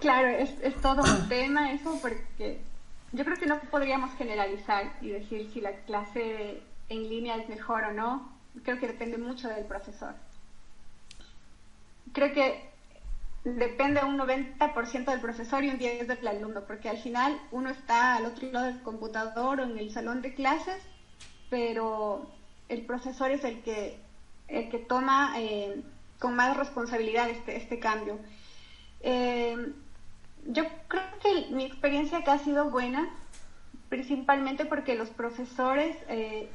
[0.00, 2.60] Claro, es, es todo un tema eso porque
[3.12, 7.84] yo creo que no podríamos generalizar y decir si la clase en línea es mejor
[7.84, 8.32] o no.
[8.64, 10.14] Creo que depende mucho del profesor
[12.12, 12.70] creo que
[13.44, 18.16] depende un 90% del profesor y un 10% del alumno, porque al final uno está
[18.16, 20.80] al otro lado del computador o en el salón de clases,
[21.50, 22.30] pero
[22.68, 23.98] el profesor es el que,
[24.48, 25.82] el que toma eh,
[26.18, 28.18] con más responsabilidad este, este cambio.
[29.00, 29.72] Eh,
[30.46, 33.08] yo creo que mi experiencia acá ha sido buena,
[33.88, 36.48] principalmente porque los profesores eh,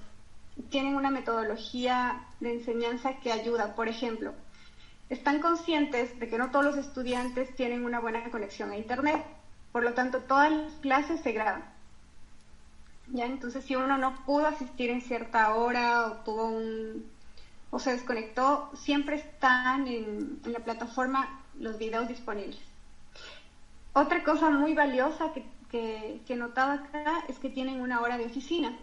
[0.69, 3.75] tienen una metodología de enseñanza que ayuda.
[3.75, 4.33] Por ejemplo,
[5.09, 9.23] están conscientes de que no todos los estudiantes tienen una buena conexión a Internet.
[9.71, 11.63] Por lo tanto, todas las clases se graban.
[13.13, 13.25] ¿Ya?
[13.25, 17.05] Entonces, si uno no pudo asistir en cierta hora o tuvo un
[17.69, 22.59] o se desconectó, siempre están en, la plataforma los videos disponibles.
[23.97, 28.19] Otra cosa muy valiosa que, que, que he notado acá es que tienen una hora
[28.19, 28.77] de oficina.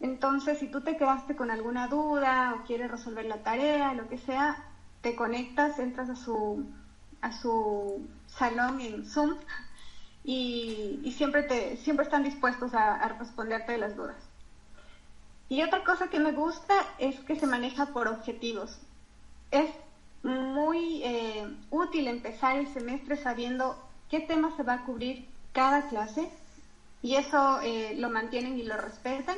[0.00, 4.18] Entonces, si tú te quedaste con alguna duda o quieres resolver la tarea, lo que
[4.18, 4.56] sea,
[5.00, 6.66] te conectas, entras a su,
[7.20, 9.36] a su salón en Zoom
[10.24, 14.16] y, siempre, te, siempre están dispuestos a, responderte las dudas.
[15.48, 18.80] Y otra cosa que me gusta es que se maneja por objetivos.
[19.52, 19.70] Es
[20.22, 23.76] muy eh, útil empezar el semestre sabiendo
[24.10, 26.28] qué tema se va a cubrir cada clase
[27.02, 29.36] y eso eh, lo mantienen y lo respetan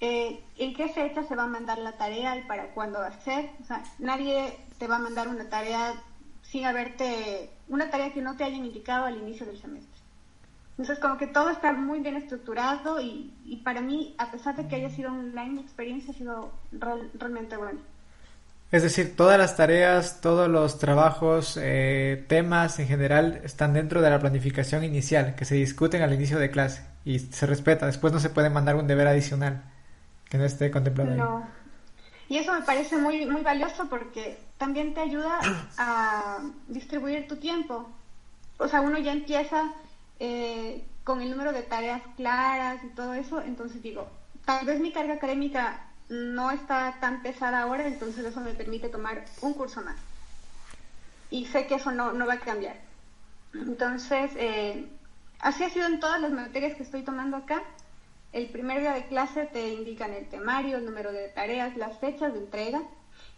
[0.00, 3.20] eh, en qué fecha se va a mandar la tarea y para cuándo va a
[3.20, 3.50] ser.
[3.62, 5.94] O sea, nadie te va a mandar una tarea
[6.42, 9.94] sin haberte, una tarea que no te hayan indicado al inicio del semestre.
[10.72, 14.68] Entonces, como que todo está muy bien estructurado y, y para mí, a pesar de
[14.68, 17.80] que haya sido online, mi experiencia ha sido realmente buena.
[18.76, 24.10] Es decir, todas las tareas, todos los trabajos, eh, temas en general están dentro de
[24.10, 27.86] la planificación inicial, que se discuten al inicio de clase y se respeta.
[27.86, 29.64] Después no se puede mandar un deber adicional
[30.28, 31.14] que no esté contemplado.
[31.14, 31.48] No.
[32.28, 35.40] Y eso me parece muy, muy valioso porque también te ayuda
[35.78, 37.88] a distribuir tu tiempo.
[38.58, 39.72] O sea, uno ya empieza
[40.20, 44.06] eh, con el número de tareas claras y todo eso, entonces digo,
[44.44, 49.24] tal vez mi carga académica no está tan pesada ahora, entonces eso me permite tomar
[49.42, 49.96] un curso más.
[51.30, 52.76] Y sé que eso no, no va a cambiar.
[53.54, 54.88] Entonces, eh,
[55.40, 57.62] así ha sido en todas las materias que estoy tomando acá.
[58.32, 62.32] El primer día de clase te indican el temario, el número de tareas, las fechas
[62.32, 62.82] de entrega.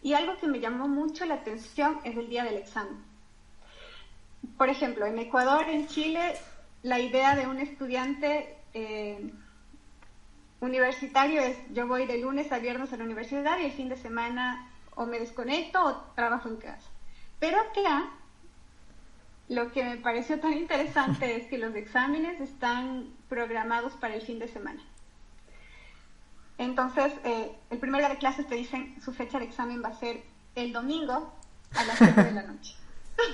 [0.02, 3.02] Y algo que me llamó mucho la atención es el día del examen.
[4.56, 6.36] Por ejemplo, en Ecuador, en Chile,
[6.82, 9.32] la idea de un estudiante eh,
[10.60, 13.96] universitario es yo voy de lunes a viernes a la universidad y el fin de
[13.96, 16.90] semana o me desconecto o trabajo en casa.
[17.38, 18.10] Pero acá
[19.48, 24.38] lo que me pareció tan interesante es que los exámenes están programados para el fin
[24.38, 24.82] de semana.
[26.58, 29.94] Entonces, eh, el primer día de clases te dicen su fecha de examen va a
[29.94, 30.22] ser
[30.56, 31.32] el domingo
[31.74, 32.74] a las 7 de la noche.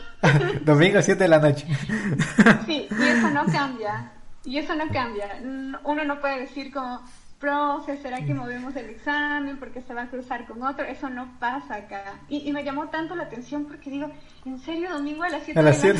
[0.64, 1.66] domingo a 7 de la noche.
[2.66, 4.12] sí, y eso no cambia.
[4.44, 5.40] Y eso no cambia.
[5.84, 7.00] Uno no puede decir como,
[7.38, 10.84] profe, ¿será que movemos el examen porque se va a cruzar con otro?
[10.84, 12.20] Eso no pasa acá.
[12.28, 14.10] Y, me llamó tanto la atención porque digo,
[14.44, 15.94] ¿en serio domingo a las 7 de la noche?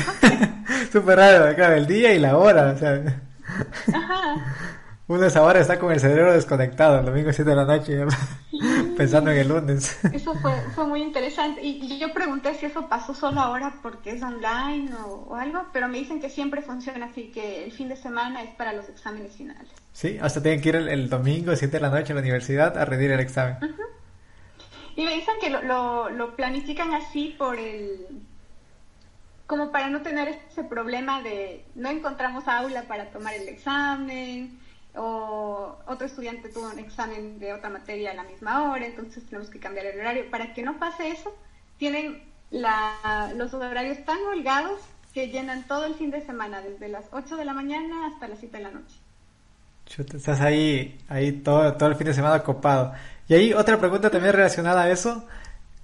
[0.91, 3.21] Súper raro, acá el día y la hora, o sea.
[3.93, 4.35] Ajá.
[5.07, 8.05] Uno esa hora está con el cerebro desconectado, el domingo 7 de la noche,
[8.95, 9.97] pensando en el lunes.
[10.13, 11.61] Eso fue, fue muy interesante.
[11.61, 15.99] Y, yo pregunté si eso pasó solo ahora porque es online o, algo, pero me
[15.99, 19.69] dicen que siempre funciona así, que el fin de semana es para los exámenes finales.
[19.93, 22.85] Sí, hasta tienen que ir el, domingo 7 de la noche a la universidad a
[22.85, 23.57] rendir el examen.
[24.95, 28.07] Y me dicen que lo, lo, lo planifican así por el
[29.47, 34.59] como para no tener ese problema de no encontramos aula para tomar el examen,
[34.97, 39.49] o otro estudiante tuvo un examen de otra materia a la misma hora, entonces tenemos
[39.49, 40.29] que cambiar el horario.
[40.29, 41.35] Para que no pase eso,
[41.77, 44.79] tienen los horarios tan holgados
[45.13, 48.39] que llenan todo el fin de semana, desde las 8 de la mañana hasta las
[48.39, 48.95] 7 de la noche.
[49.87, 52.93] estás ahí, ahí todo, todo el fin de semana copado.
[53.27, 55.25] Y ahí otra pregunta también relacionada a eso.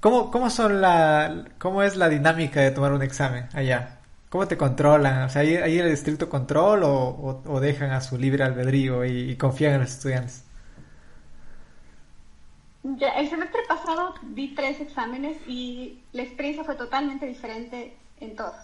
[0.02, 4.01] ¿Cómo, cómo, son la, ¿Cómo es la dinámica de tomar un examen allá?
[4.32, 5.24] ¿Cómo te controlan?
[5.24, 9.74] O sea, ¿hay, hay el estricto control o, dejan a su libre albedrío y, confían
[9.74, 10.46] en los estudiantes?
[12.84, 18.56] Ya, el semestre pasado di tres exámenes y la experiencia fue totalmente diferente en todos.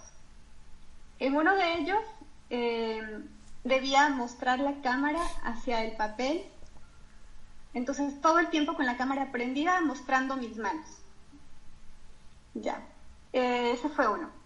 [1.19, 1.99] En uno de ellos
[2.49, 3.01] eh,
[3.65, 6.43] debía mostrar la cámara hacia el papel,
[7.73, 10.87] entonces todo el tiempo con la cámara prendida mostrando mis manos.
[12.53, 12.87] Ya,
[13.33, 14.36] eh, ese fue uno.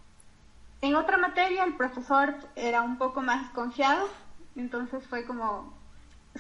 [0.82, 4.10] En otra materia el profesor era un poco más confiado,
[4.56, 5.78] entonces fue como,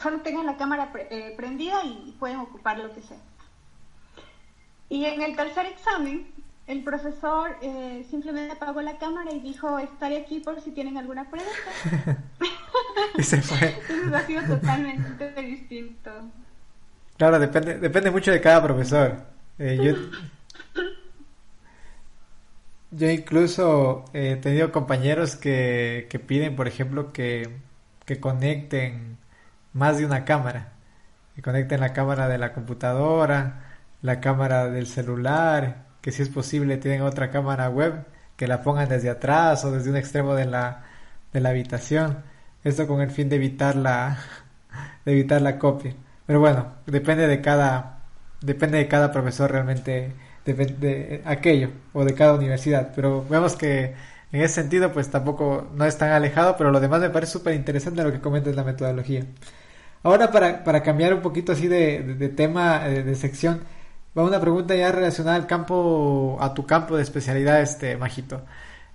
[0.02, 3.20] solo tengan la cámara eh, prendida y pueden ocupar lo que sea.
[4.90, 6.28] Y en el tercer examen,
[6.68, 11.30] el profesor eh, simplemente apagó la cámara y dijo, estaré aquí por si tienen alguna
[11.30, 12.18] pregunta.
[13.18, 13.78] y se fue.
[13.90, 16.12] Entonces ha sido totalmente distinto.
[17.18, 19.24] Claro, depende, depende mucho de cada profesor.
[19.60, 19.94] Eh, yo,
[22.92, 27.50] yo incluso he tenido compañeros que, que piden, por ejemplo, que,
[28.06, 29.18] que conecten
[29.74, 30.74] más de una cámara.
[31.36, 36.78] Que conecten la cámara de la computadora, la cámara del celular, que si es posible
[36.78, 40.84] tienen otra cámara web, que la pongan desde atrás o desde un extremo de la,
[41.34, 42.24] de la habitación.
[42.64, 44.18] Esto con el fin de evitar la,
[45.06, 45.96] de evitar la copia.
[46.26, 48.04] Pero bueno, depende de cada,
[48.42, 50.14] depende de cada profesor realmente
[50.46, 52.92] de, aquello o de cada universidad.
[52.96, 53.94] Pero vemos que
[54.32, 57.56] en ese sentido pues tampoco no es tan alejado, pero lo demás me parece súper
[57.56, 59.26] interesante lo que comentas la metodología.
[60.04, 63.62] Ahora para, para cambiar un poquito así de, de, tema, de, de, sección,
[64.18, 68.42] va una pregunta ya relacionada al campo, a tu campo de especialidad, este, Majito.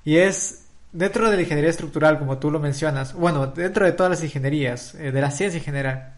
[0.05, 4.11] Y es, dentro de la ingeniería estructural, como tú lo mencionas, bueno, dentro de todas
[4.11, 6.14] las ingenierías, eh, de la ciencia en general,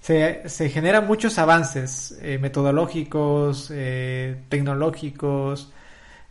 [0.00, 5.72] se, generan muchos avances eh, metodológicos, eh, tecnológicos,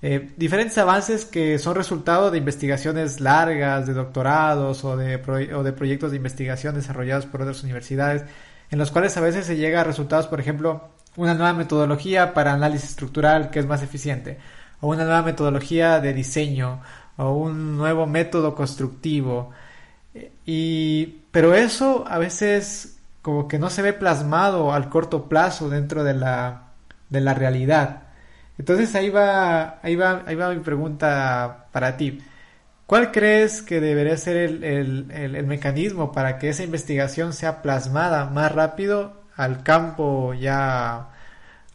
[0.02, 5.16] eh, diferentes avances que son resultado de investigaciones largas, de doctorados o de,
[5.54, 8.24] o de proyectos de investigación desarrollados por otras universidades,
[8.70, 12.54] en los cuales a veces se llega a resultados, por ejemplo, una nueva metodología para
[12.54, 14.38] análisis estructural que es más eficiente,
[14.82, 16.82] o una nueva metodología de diseño,
[17.18, 19.52] o un nuevo método constructivo.
[20.46, 22.97] Y, pero eso a veces
[23.28, 26.70] como que no se ve plasmado al corto plazo dentro de la,
[27.10, 28.04] de la realidad.
[28.58, 32.20] Entonces ahí va, ahí va, ahí va mi pregunta para ti.
[32.86, 38.28] ¿Cuál crees que debería ser el, el, el, mecanismo para que esa investigación sea plasmada
[38.28, 41.10] más rápido al campo ya,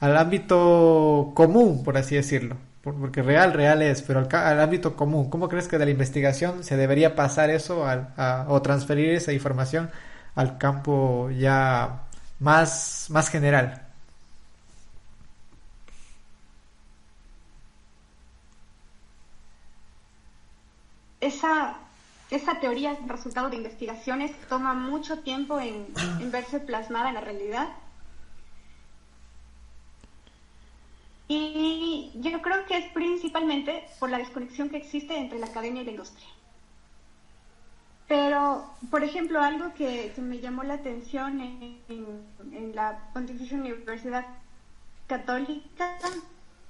[0.00, 2.56] al ámbito común, por así decirlo?
[2.80, 5.28] Porque real, real es, pero al, ámbito común.
[5.28, 7.84] ¿Cómo crees que de la investigación se debería pasar eso
[8.48, 9.90] o transferir esa información
[10.34, 12.04] al campo ya
[12.40, 13.86] más, más general.
[21.20, 21.76] Esa,
[22.30, 25.86] esa teoría, resultado de investigaciones, toma mucho tiempo en,
[26.20, 27.68] en verse plasmada en la realidad.
[31.28, 35.84] Y yo creo que es principalmente por la desconexión que existe entre la academia y
[35.84, 36.28] la industria.
[38.12, 44.26] Pero, por ejemplo, algo que, me llamó la atención en, la Pontificia Universidad
[45.06, 45.96] Católica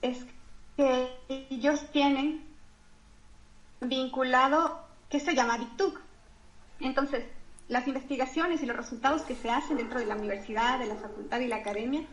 [0.02, 0.24] es
[0.76, 1.08] que
[1.50, 2.44] ellos tienen
[3.80, 6.00] vinculado que se llama DICTUC.
[6.78, 7.24] Entonces,
[7.66, 11.40] las investigaciones y los resultados que se hacen dentro de la universidad, de la facultad
[11.40, 12.04] y la academia,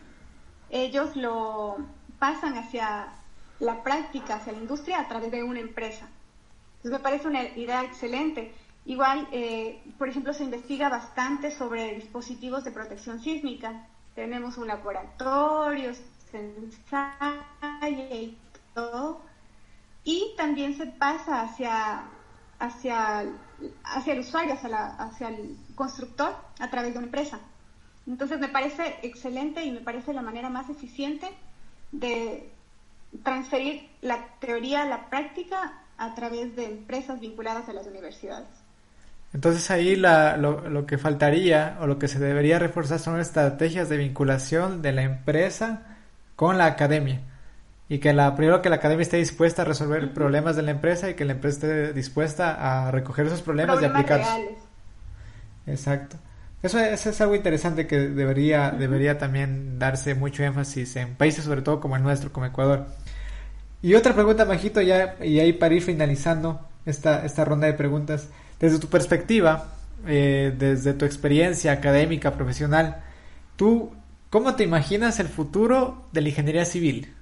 [0.71, 1.77] ellos lo
[2.17, 3.09] pasan hacia
[3.59, 6.09] la práctica, hacia la industria a través de una empresa.
[6.77, 8.55] Entonces me parece una idea excelente.
[8.89, 13.85] Igual, eh, por ejemplo, se investiga bastante sobre dispositivos de protección sísmica.
[14.15, 15.93] Tenemos un laboratorio,
[16.31, 18.35] se ensaya y
[18.73, 19.21] todo.
[20.03, 22.01] Y también se pasa hacia,
[22.57, 23.25] hacia,
[23.83, 27.39] hacia el usuario, hacia, hacia el constructor a través de una empresa.
[28.07, 31.29] Entonces me parece excelente y me parece la manera más eficiente
[31.91, 32.51] de
[33.21, 38.59] transferir la teoría a la práctica a través de empresas vinculadas a las universidades.
[39.34, 43.88] Entonces ahí la, lo, lo, que faltaría o lo que se debería reforzar son estrategias
[43.88, 45.97] de vinculación de la empresa
[46.36, 47.21] con la academia.
[47.89, 51.09] Y que la, primero que la academia esté dispuesta a resolver problemas de la empresa
[51.09, 54.30] y que la empresa esté dispuesta a recoger esos problemas, y aplicarlos.
[55.67, 56.17] Exacto.
[56.61, 61.61] Eso, eso, es algo interesante que debería, debería también darse mucho énfasis en países sobre
[61.61, 62.88] todo como el nuestro, como Ecuador.
[63.82, 68.27] Y otra pregunta, Majito, ya, y ahí para ir finalizando esta, esta ronda de preguntas.
[68.60, 69.74] Desde tu perspectiva,
[70.05, 73.01] eh, desde tu experiencia académica, profesional,
[73.55, 73.91] ¿tú
[74.30, 77.16] cómo te imaginas el futuro de la ingeniería civil?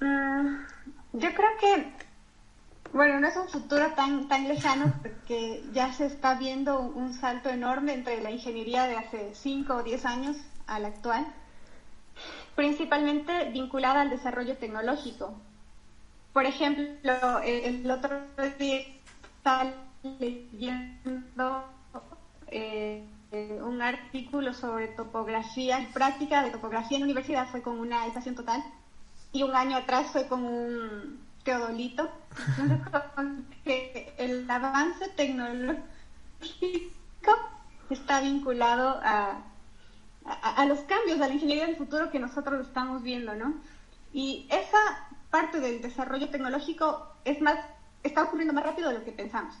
[0.00, 0.64] Mm,
[1.14, 1.92] yo creo que,
[2.92, 7.48] bueno, no es un futuro tan, tan lejano porque ya se está viendo un salto
[7.48, 10.36] enorme entre la ingeniería de hace 5 o 10 años
[10.66, 11.26] a la actual,
[12.54, 15.34] principalmente vinculada al desarrollo tecnológico.
[16.34, 18.20] Por ejemplo, el otro
[18.58, 18.80] día
[19.36, 19.72] estaba
[20.18, 21.64] leyendo
[22.48, 23.06] eh,
[23.62, 28.64] un artículo sobre topografía, práctica de topografía en la universidad, fue con una estación total,
[29.32, 32.10] y un año atrás fue con un teodolito.
[33.64, 35.84] que el avance tecnológico
[37.90, 39.40] está vinculado a,
[40.24, 43.54] a, los cambios, a la ingeniería del futuro que nosotros estamos viendo, ¿no?
[44.12, 45.03] Y esa
[45.34, 47.58] parte del desarrollo tecnológico es más,
[48.04, 49.52] está ocurriendo más rápido de lo que pensamos.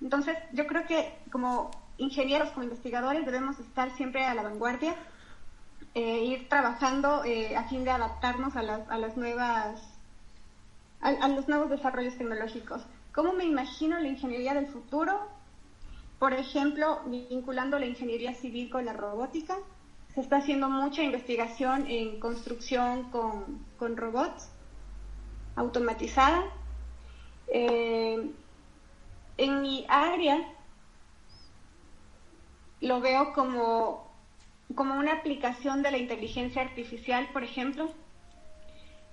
[0.00, 4.96] Entonces, yo creo que como ingenieros, como investigadores, debemos estar siempre a la vanguardia,
[5.94, 9.80] eh, ir trabajando eh, a fin de adaptarnos a las, a las nuevas,
[11.00, 12.82] a, los nuevos desarrollos tecnológicos.
[13.14, 15.28] ¿Cómo me imagino la ingeniería del futuro?
[16.18, 19.54] Por ejemplo, vinculando la ingeniería civil con la robótica,
[20.12, 24.50] se está haciendo mucha investigación en construcción con, robots
[25.56, 26.44] automatizada.
[27.48, 28.30] Eh,
[29.36, 30.46] en mi área
[32.80, 34.10] lo veo como,
[34.74, 37.90] como una aplicación de la inteligencia artificial, por ejemplo.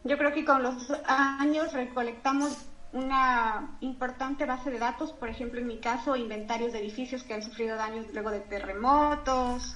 [0.03, 5.67] Yo creo que con los años recolectamos una importante base de datos, por ejemplo, en
[5.67, 9.75] mi caso, inventarios de edificios que han sufrido daños luego de terremotos,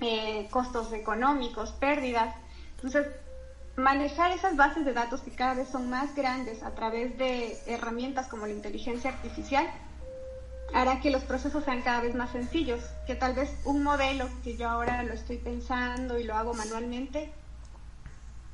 [0.00, 2.34] eh, costos económicos, pérdidas.
[2.76, 3.06] Entonces,
[3.78, 8.26] manejar esas bases de datos que cada vez son más grandes a través de herramientas
[8.28, 9.66] como la inteligencia artificial
[10.74, 14.56] hará que los procesos sean cada vez más sencillos, que tal vez un modelo que
[14.56, 17.32] yo ahora lo estoy pensando y lo hago manualmente,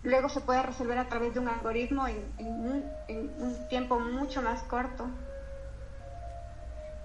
[0.02, 2.22] luego se pueda resolver a través de un algoritmo en,
[3.08, 5.08] un tiempo mucho más corto.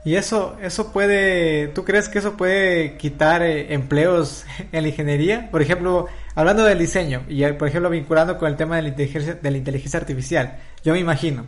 [0.05, 5.49] Y eso, eso puede, ¿tú crees que eso puede quitar eh, empleos en la ingeniería?
[5.51, 9.33] Por ejemplo, hablando del diseño y por ejemplo vinculando con el tema de la inteligencia,
[9.35, 11.45] de la inteligencia artificial, yo me imagino,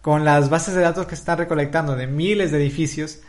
[0.00, 3.20] con las bases de datos que se están recolectando de miles de edificios,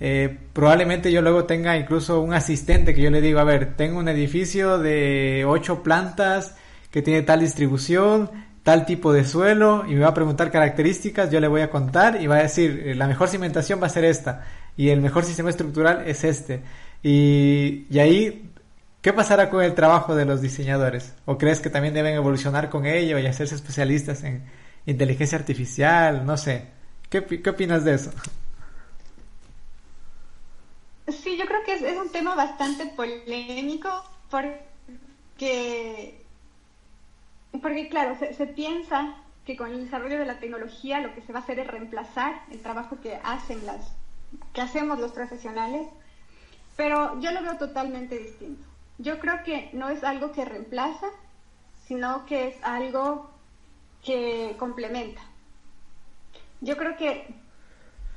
[0.00, 4.00] eh, probablemente yo luego tenga incluso un asistente que yo le digo, a ver, tengo
[4.00, 6.56] un edificio de ocho plantas
[6.90, 8.30] que tiene tal distribución,
[8.62, 12.20] tal tipo de suelo y me va a preguntar características, yo le voy a contar
[12.20, 14.44] y va a decir, eh, la mejor cimentación va a ser esta
[14.76, 16.62] y el mejor sistema estructural es este.
[17.02, 18.50] Y, y ahí,
[19.00, 21.14] ¿qué pasará con el trabajo de los diseñadores?
[21.24, 24.44] ¿O crees que también deben evolucionar con ello y hacerse especialistas en
[24.86, 26.24] inteligencia artificial?
[26.24, 26.66] No sé.
[27.10, 28.10] ¿Qué, qué opinas de eso?
[31.08, 33.90] Sí, yo creo que es, es un tema bastante polémico
[34.30, 36.21] porque
[37.60, 41.40] porque claro, se, piensa que con el desarrollo de la tecnología lo que se va
[41.40, 43.92] a hacer es reemplazar el trabajo que hacen las
[44.54, 45.86] que hacemos los profesionales,
[46.76, 48.64] pero yo lo veo totalmente distinto.
[48.98, 51.06] Yo creo que no es algo que reemplaza,
[51.86, 53.30] sino que es algo
[54.02, 55.20] que complementa.
[56.62, 57.26] Yo creo que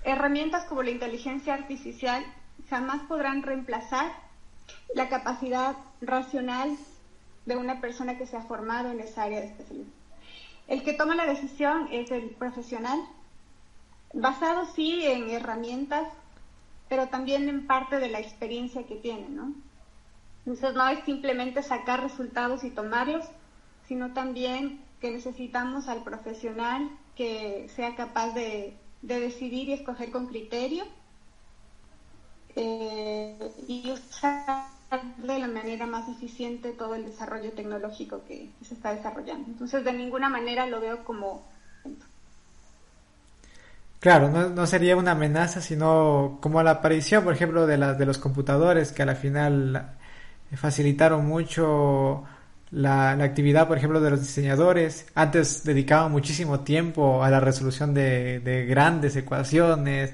[0.04, 2.24] herramientas como la inteligencia artificial
[2.70, 4.12] jamás podrán reemplazar
[4.94, 6.78] la capacidad racional
[7.46, 9.88] de una persona que se ha formado en esa área de especialidad.
[10.68, 13.00] El que toma la decisión es el profesional,
[14.14, 16.08] basado sí en herramientas,
[16.90, 19.54] pero también en parte de la experiencia que tiene, ¿no?
[20.46, 23.26] Entonces no es simplemente sacar resultados y tomarlos,
[23.88, 30.84] sino también que necesitamos al profesional que sea capaz de, decidir y escoger con criterio
[32.56, 34.75] eh, y usar
[35.18, 39.48] de la manera más eficiente todo el desarrollo tecnológico que se está desarrollando.
[39.48, 41.46] Entonces, de ninguna manera lo veo como...
[44.00, 48.20] Claro, no, sería una amenaza, sino como la aparición, por ejemplo, de, la, de los
[48.20, 49.96] computadores que a la final
[50.56, 52.24] facilitaron mucho
[52.72, 55.08] la, actividad, por ejemplo, de los diseñadores.
[55.16, 60.14] Antes dedicaban muchísimo tiempo a la resolución de, de grandes ecuaciones,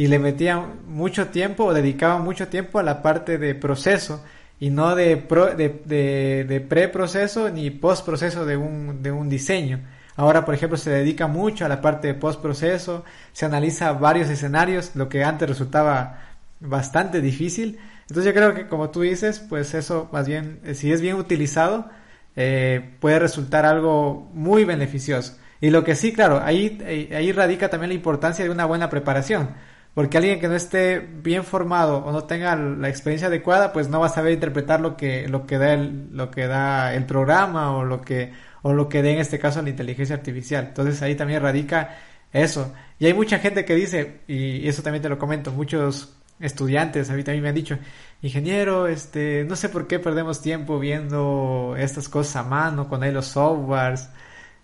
[0.00, 4.24] y le metían mucho tiempo o dedicaban mucho tiempo a la parte de proceso
[4.58, 9.80] y no de, pro, de, preproceso ni postproceso de un, de un diseño.
[10.16, 14.92] Ahora, por ejemplo, se dedica mucho a la parte de postproceso, se analiza varios escenarios,
[14.94, 16.30] lo que antes resultaba
[16.60, 17.78] bastante difícil.
[18.08, 21.16] Entonces yo creo que como tú dices, pues eso más bien, eh, si es bien
[21.16, 21.90] utilizado,
[22.36, 25.36] eh, puede resultar algo muy beneficioso.
[25.60, 28.88] Y lo que sí, claro, ahí, eh, ahí radica también la importancia de una buena
[28.88, 29.50] preparación.
[29.94, 34.00] Porque alguien que no esté bien formado o no tenga la experiencia adecuada, pues no
[34.00, 37.76] va a saber interpretar lo que, lo que da el, lo que da el programa
[37.76, 38.32] o lo que,
[38.62, 40.66] o lo que dé en este caso la inteligencia artificial.
[40.68, 41.96] Entonces ahí también radica
[42.32, 42.72] eso.
[42.98, 47.14] Y hay mucha gente que dice, y eso también te lo comento, muchos estudiantes a
[47.14, 47.78] mí también me han dicho,
[48.22, 53.12] ingeniero, este, no sé por qué perdemos tiempo viendo estas cosas a mano, con ahí
[53.12, 54.08] los softwares,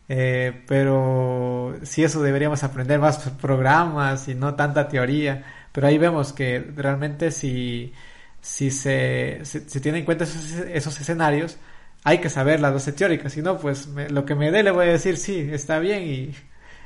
[0.08, 6.32] eh, pero sí eso deberíamos aprender más programas y no tanta teoría, pero ahí vemos
[6.32, 7.92] que realmente si,
[8.40, 11.58] si se, se, tiene en cuenta esos, escenarios,
[12.04, 14.86] hay que saber las dosis teóricas, si no, pues lo que me dé le voy
[14.86, 16.34] a decir sí, está bien y,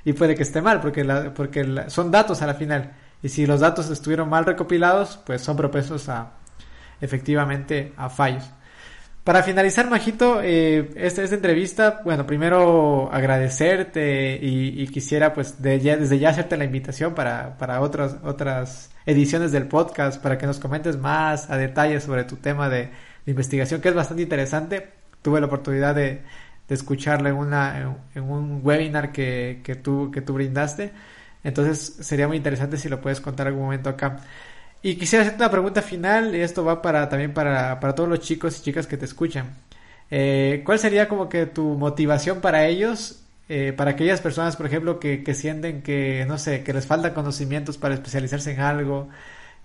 [0.04, 2.92] y puede que esté mal, porque, la, porque son datos a la final.
[3.22, 6.32] Y si los datos estuvieron mal recopilados, pues son propensos a
[7.00, 8.50] efectivamente a fallos.
[9.30, 16.30] Para finalizar, Majito, eh, esta, esta entrevista, bueno, primero agradecerte y, quisiera pues desde ya
[16.30, 21.48] hacerte la invitación para, para otras, otras ediciones del podcast, para que nos comentes más
[21.48, 22.90] a detalle sobre tu tema de,
[23.24, 24.88] investigación, que es bastante interesante.
[25.22, 26.22] Tuve la oportunidad de,
[26.66, 30.90] de escucharlo en, una, en, un webinar que, que, tú, que tú brindaste.
[31.44, 34.16] Entonces sería muy interesante si lo puedes contar algún momento acá.
[34.82, 38.20] Y quisiera hacerte una pregunta final, y esto va para también para, para todos los
[38.20, 39.54] chicos y chicas que te escuchan.
[40.10, 44.98] Eh, ¿Cuál sería como que tu motivación para ellos, eh, para aquellas personas, por ejemplo,
[44.98, 49.08] que, que sienten que, no sé, que les faltan conocimientos para especializarse en algo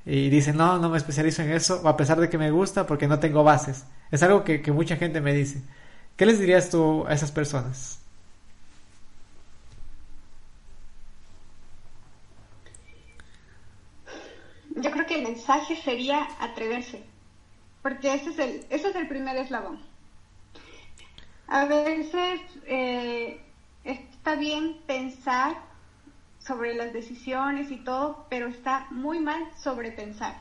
[0.05, 3.07] y dicen, no, no me especializo en eso, a pesar de que me gusta porque
[3.07, 3.85] no tengo bases?
[4.11, 5.61] Es algo que, que mucha gente me dice.
[6.17, 7.99] ¿Qué les dirías tú a esas personas?
[14.75, 17.03] yo creo que el mensaje sería atreverse,
[17.81, 19.79] porque ese es el, ese es el primer eslabón.
[21.47, 23.41] A veces eh,
[23.83, 25.57] está bien pensar
[26.39, 30.35] sobre las decisiones y todo, pero está muy mal sobrepensar.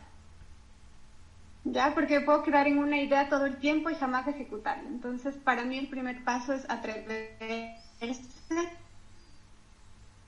[1.65, 1.93] ¿Ya?
[1.95, 4.89] Porque puedo quedar en una idea todo el tiempo y jamás ejecutarla.
[4.89, 7.81] Entonces, para mí el primer paso es atreverse.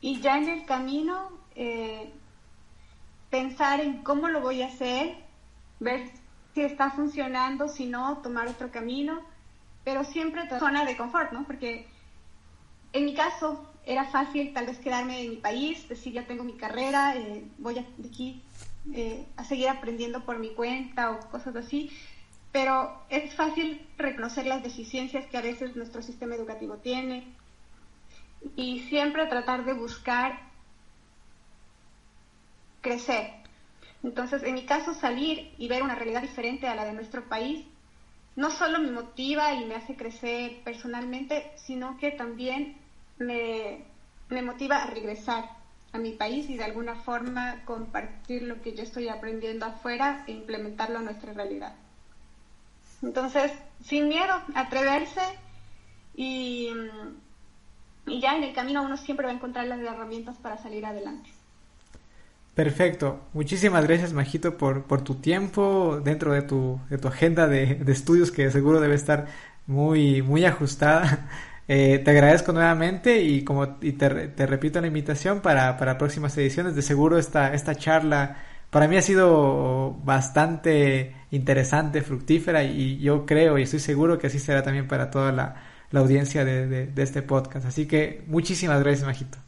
[0.01, 2.13] Y ya en el camino, eh,
[3.31, 5.17] pensar en cómo lo voy a hacer,
[5.81, 6.11] ver
[6.55, 9.21] si está funcionando, si no, tomar otro camino,
[9.85, 11.45] pero siempre zona de confort, ¿no?
[11.45, 11.87] Porque
[12.93, 16.55] en mi caso era fácil tal vez quedarme en mi país, decir ya tengo mi
[16.55, 18.43] carrera, eh, voy a, de aquí
[18.95, 21.91] eh, a seguir aprendiendo por mi cuenta o cosas así,
[22.53, 27.27] pero es fácil reconocer las deficiencias que a veces nuestro sistema educativo tiene
[28.57, 30.46] y siempre tratar de buscar
[32.87, 33.27] crecer.
[34.05, 37.65] Entonces, en mi caso, salir y ver una realidad diferente a la de nuestro país,
[38.37, 42.77] no solo me motiva y me hace crecer personalmente, sino que también
[43.19, 43.83] me,
[44.29, 45.45] me motiva a regresar
[45.93, 50.33] a mi país y de alguna forma compartir lo que yo estoy aprendiendo afuera e
[50.33, 51.73] implementarlo a nuestra realidad.
[53.03, 55.23] Entonces, sin miedo, atreverse
[56.15, 56.71] y,
[58.07, 61.36] y ya en el camino uno siempre va a encontrar las herramientas para salir adelante.
[62.57, 63.29] Perfecto.
[63.35, 67.93] Muchísimas gracias, Majito, por, por tu tiempo dentro de tu, de tu agenda de, de
[67.93, 69.27] estudios que seguro debe estar
[69.67, 71.29] muy, muy ajustada.
[71.69, 76.39] Eh, te agradezco nuevamente y como y te, te repito la invitación para, para próximas
[76.39, 76.77] ediciones.
[76.77, 78.37] De seguro esta, esta charla
[78.71, 84.39] para mí ha sido bastante interesante, fructífera y yo creo y estoy seguro que así
[84.39, 85.57] será también para toda la,
[85.91, 87.67] la audiencia de, de, de este podcast.
[87.67, 89.39] Así que muchísimas gracias, Majito.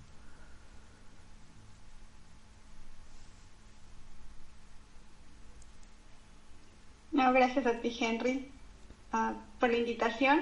[7.18, 8.48] No, gracias a ti, Henry,
[9.10, 10.38] ah, por la invitación.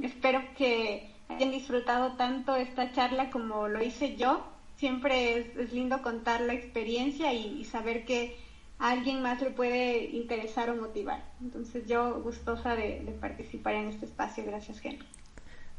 [0.00, 4.46] Espero que hayan disfrutado tanto esta charla como lo hice yo.
[4.76, 8.36] Siempre es, lindo contar la experiencia y, saber que
[8.78, 11.24] a alguien más le puede interesar o motivar.
[11.40, 14.44] Entonces yo gustosa de, de participar en este espacio.
[14.46, 15.04] Gracias, Henry.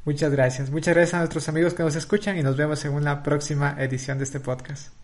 [0.03, 0.69] Muchas gracias.
[0.69, 4.17] Muchas gracias a nuestros amigos que nos escuchan y nos vemos en una próxima edición
[4.17, 5.02] de este podcast.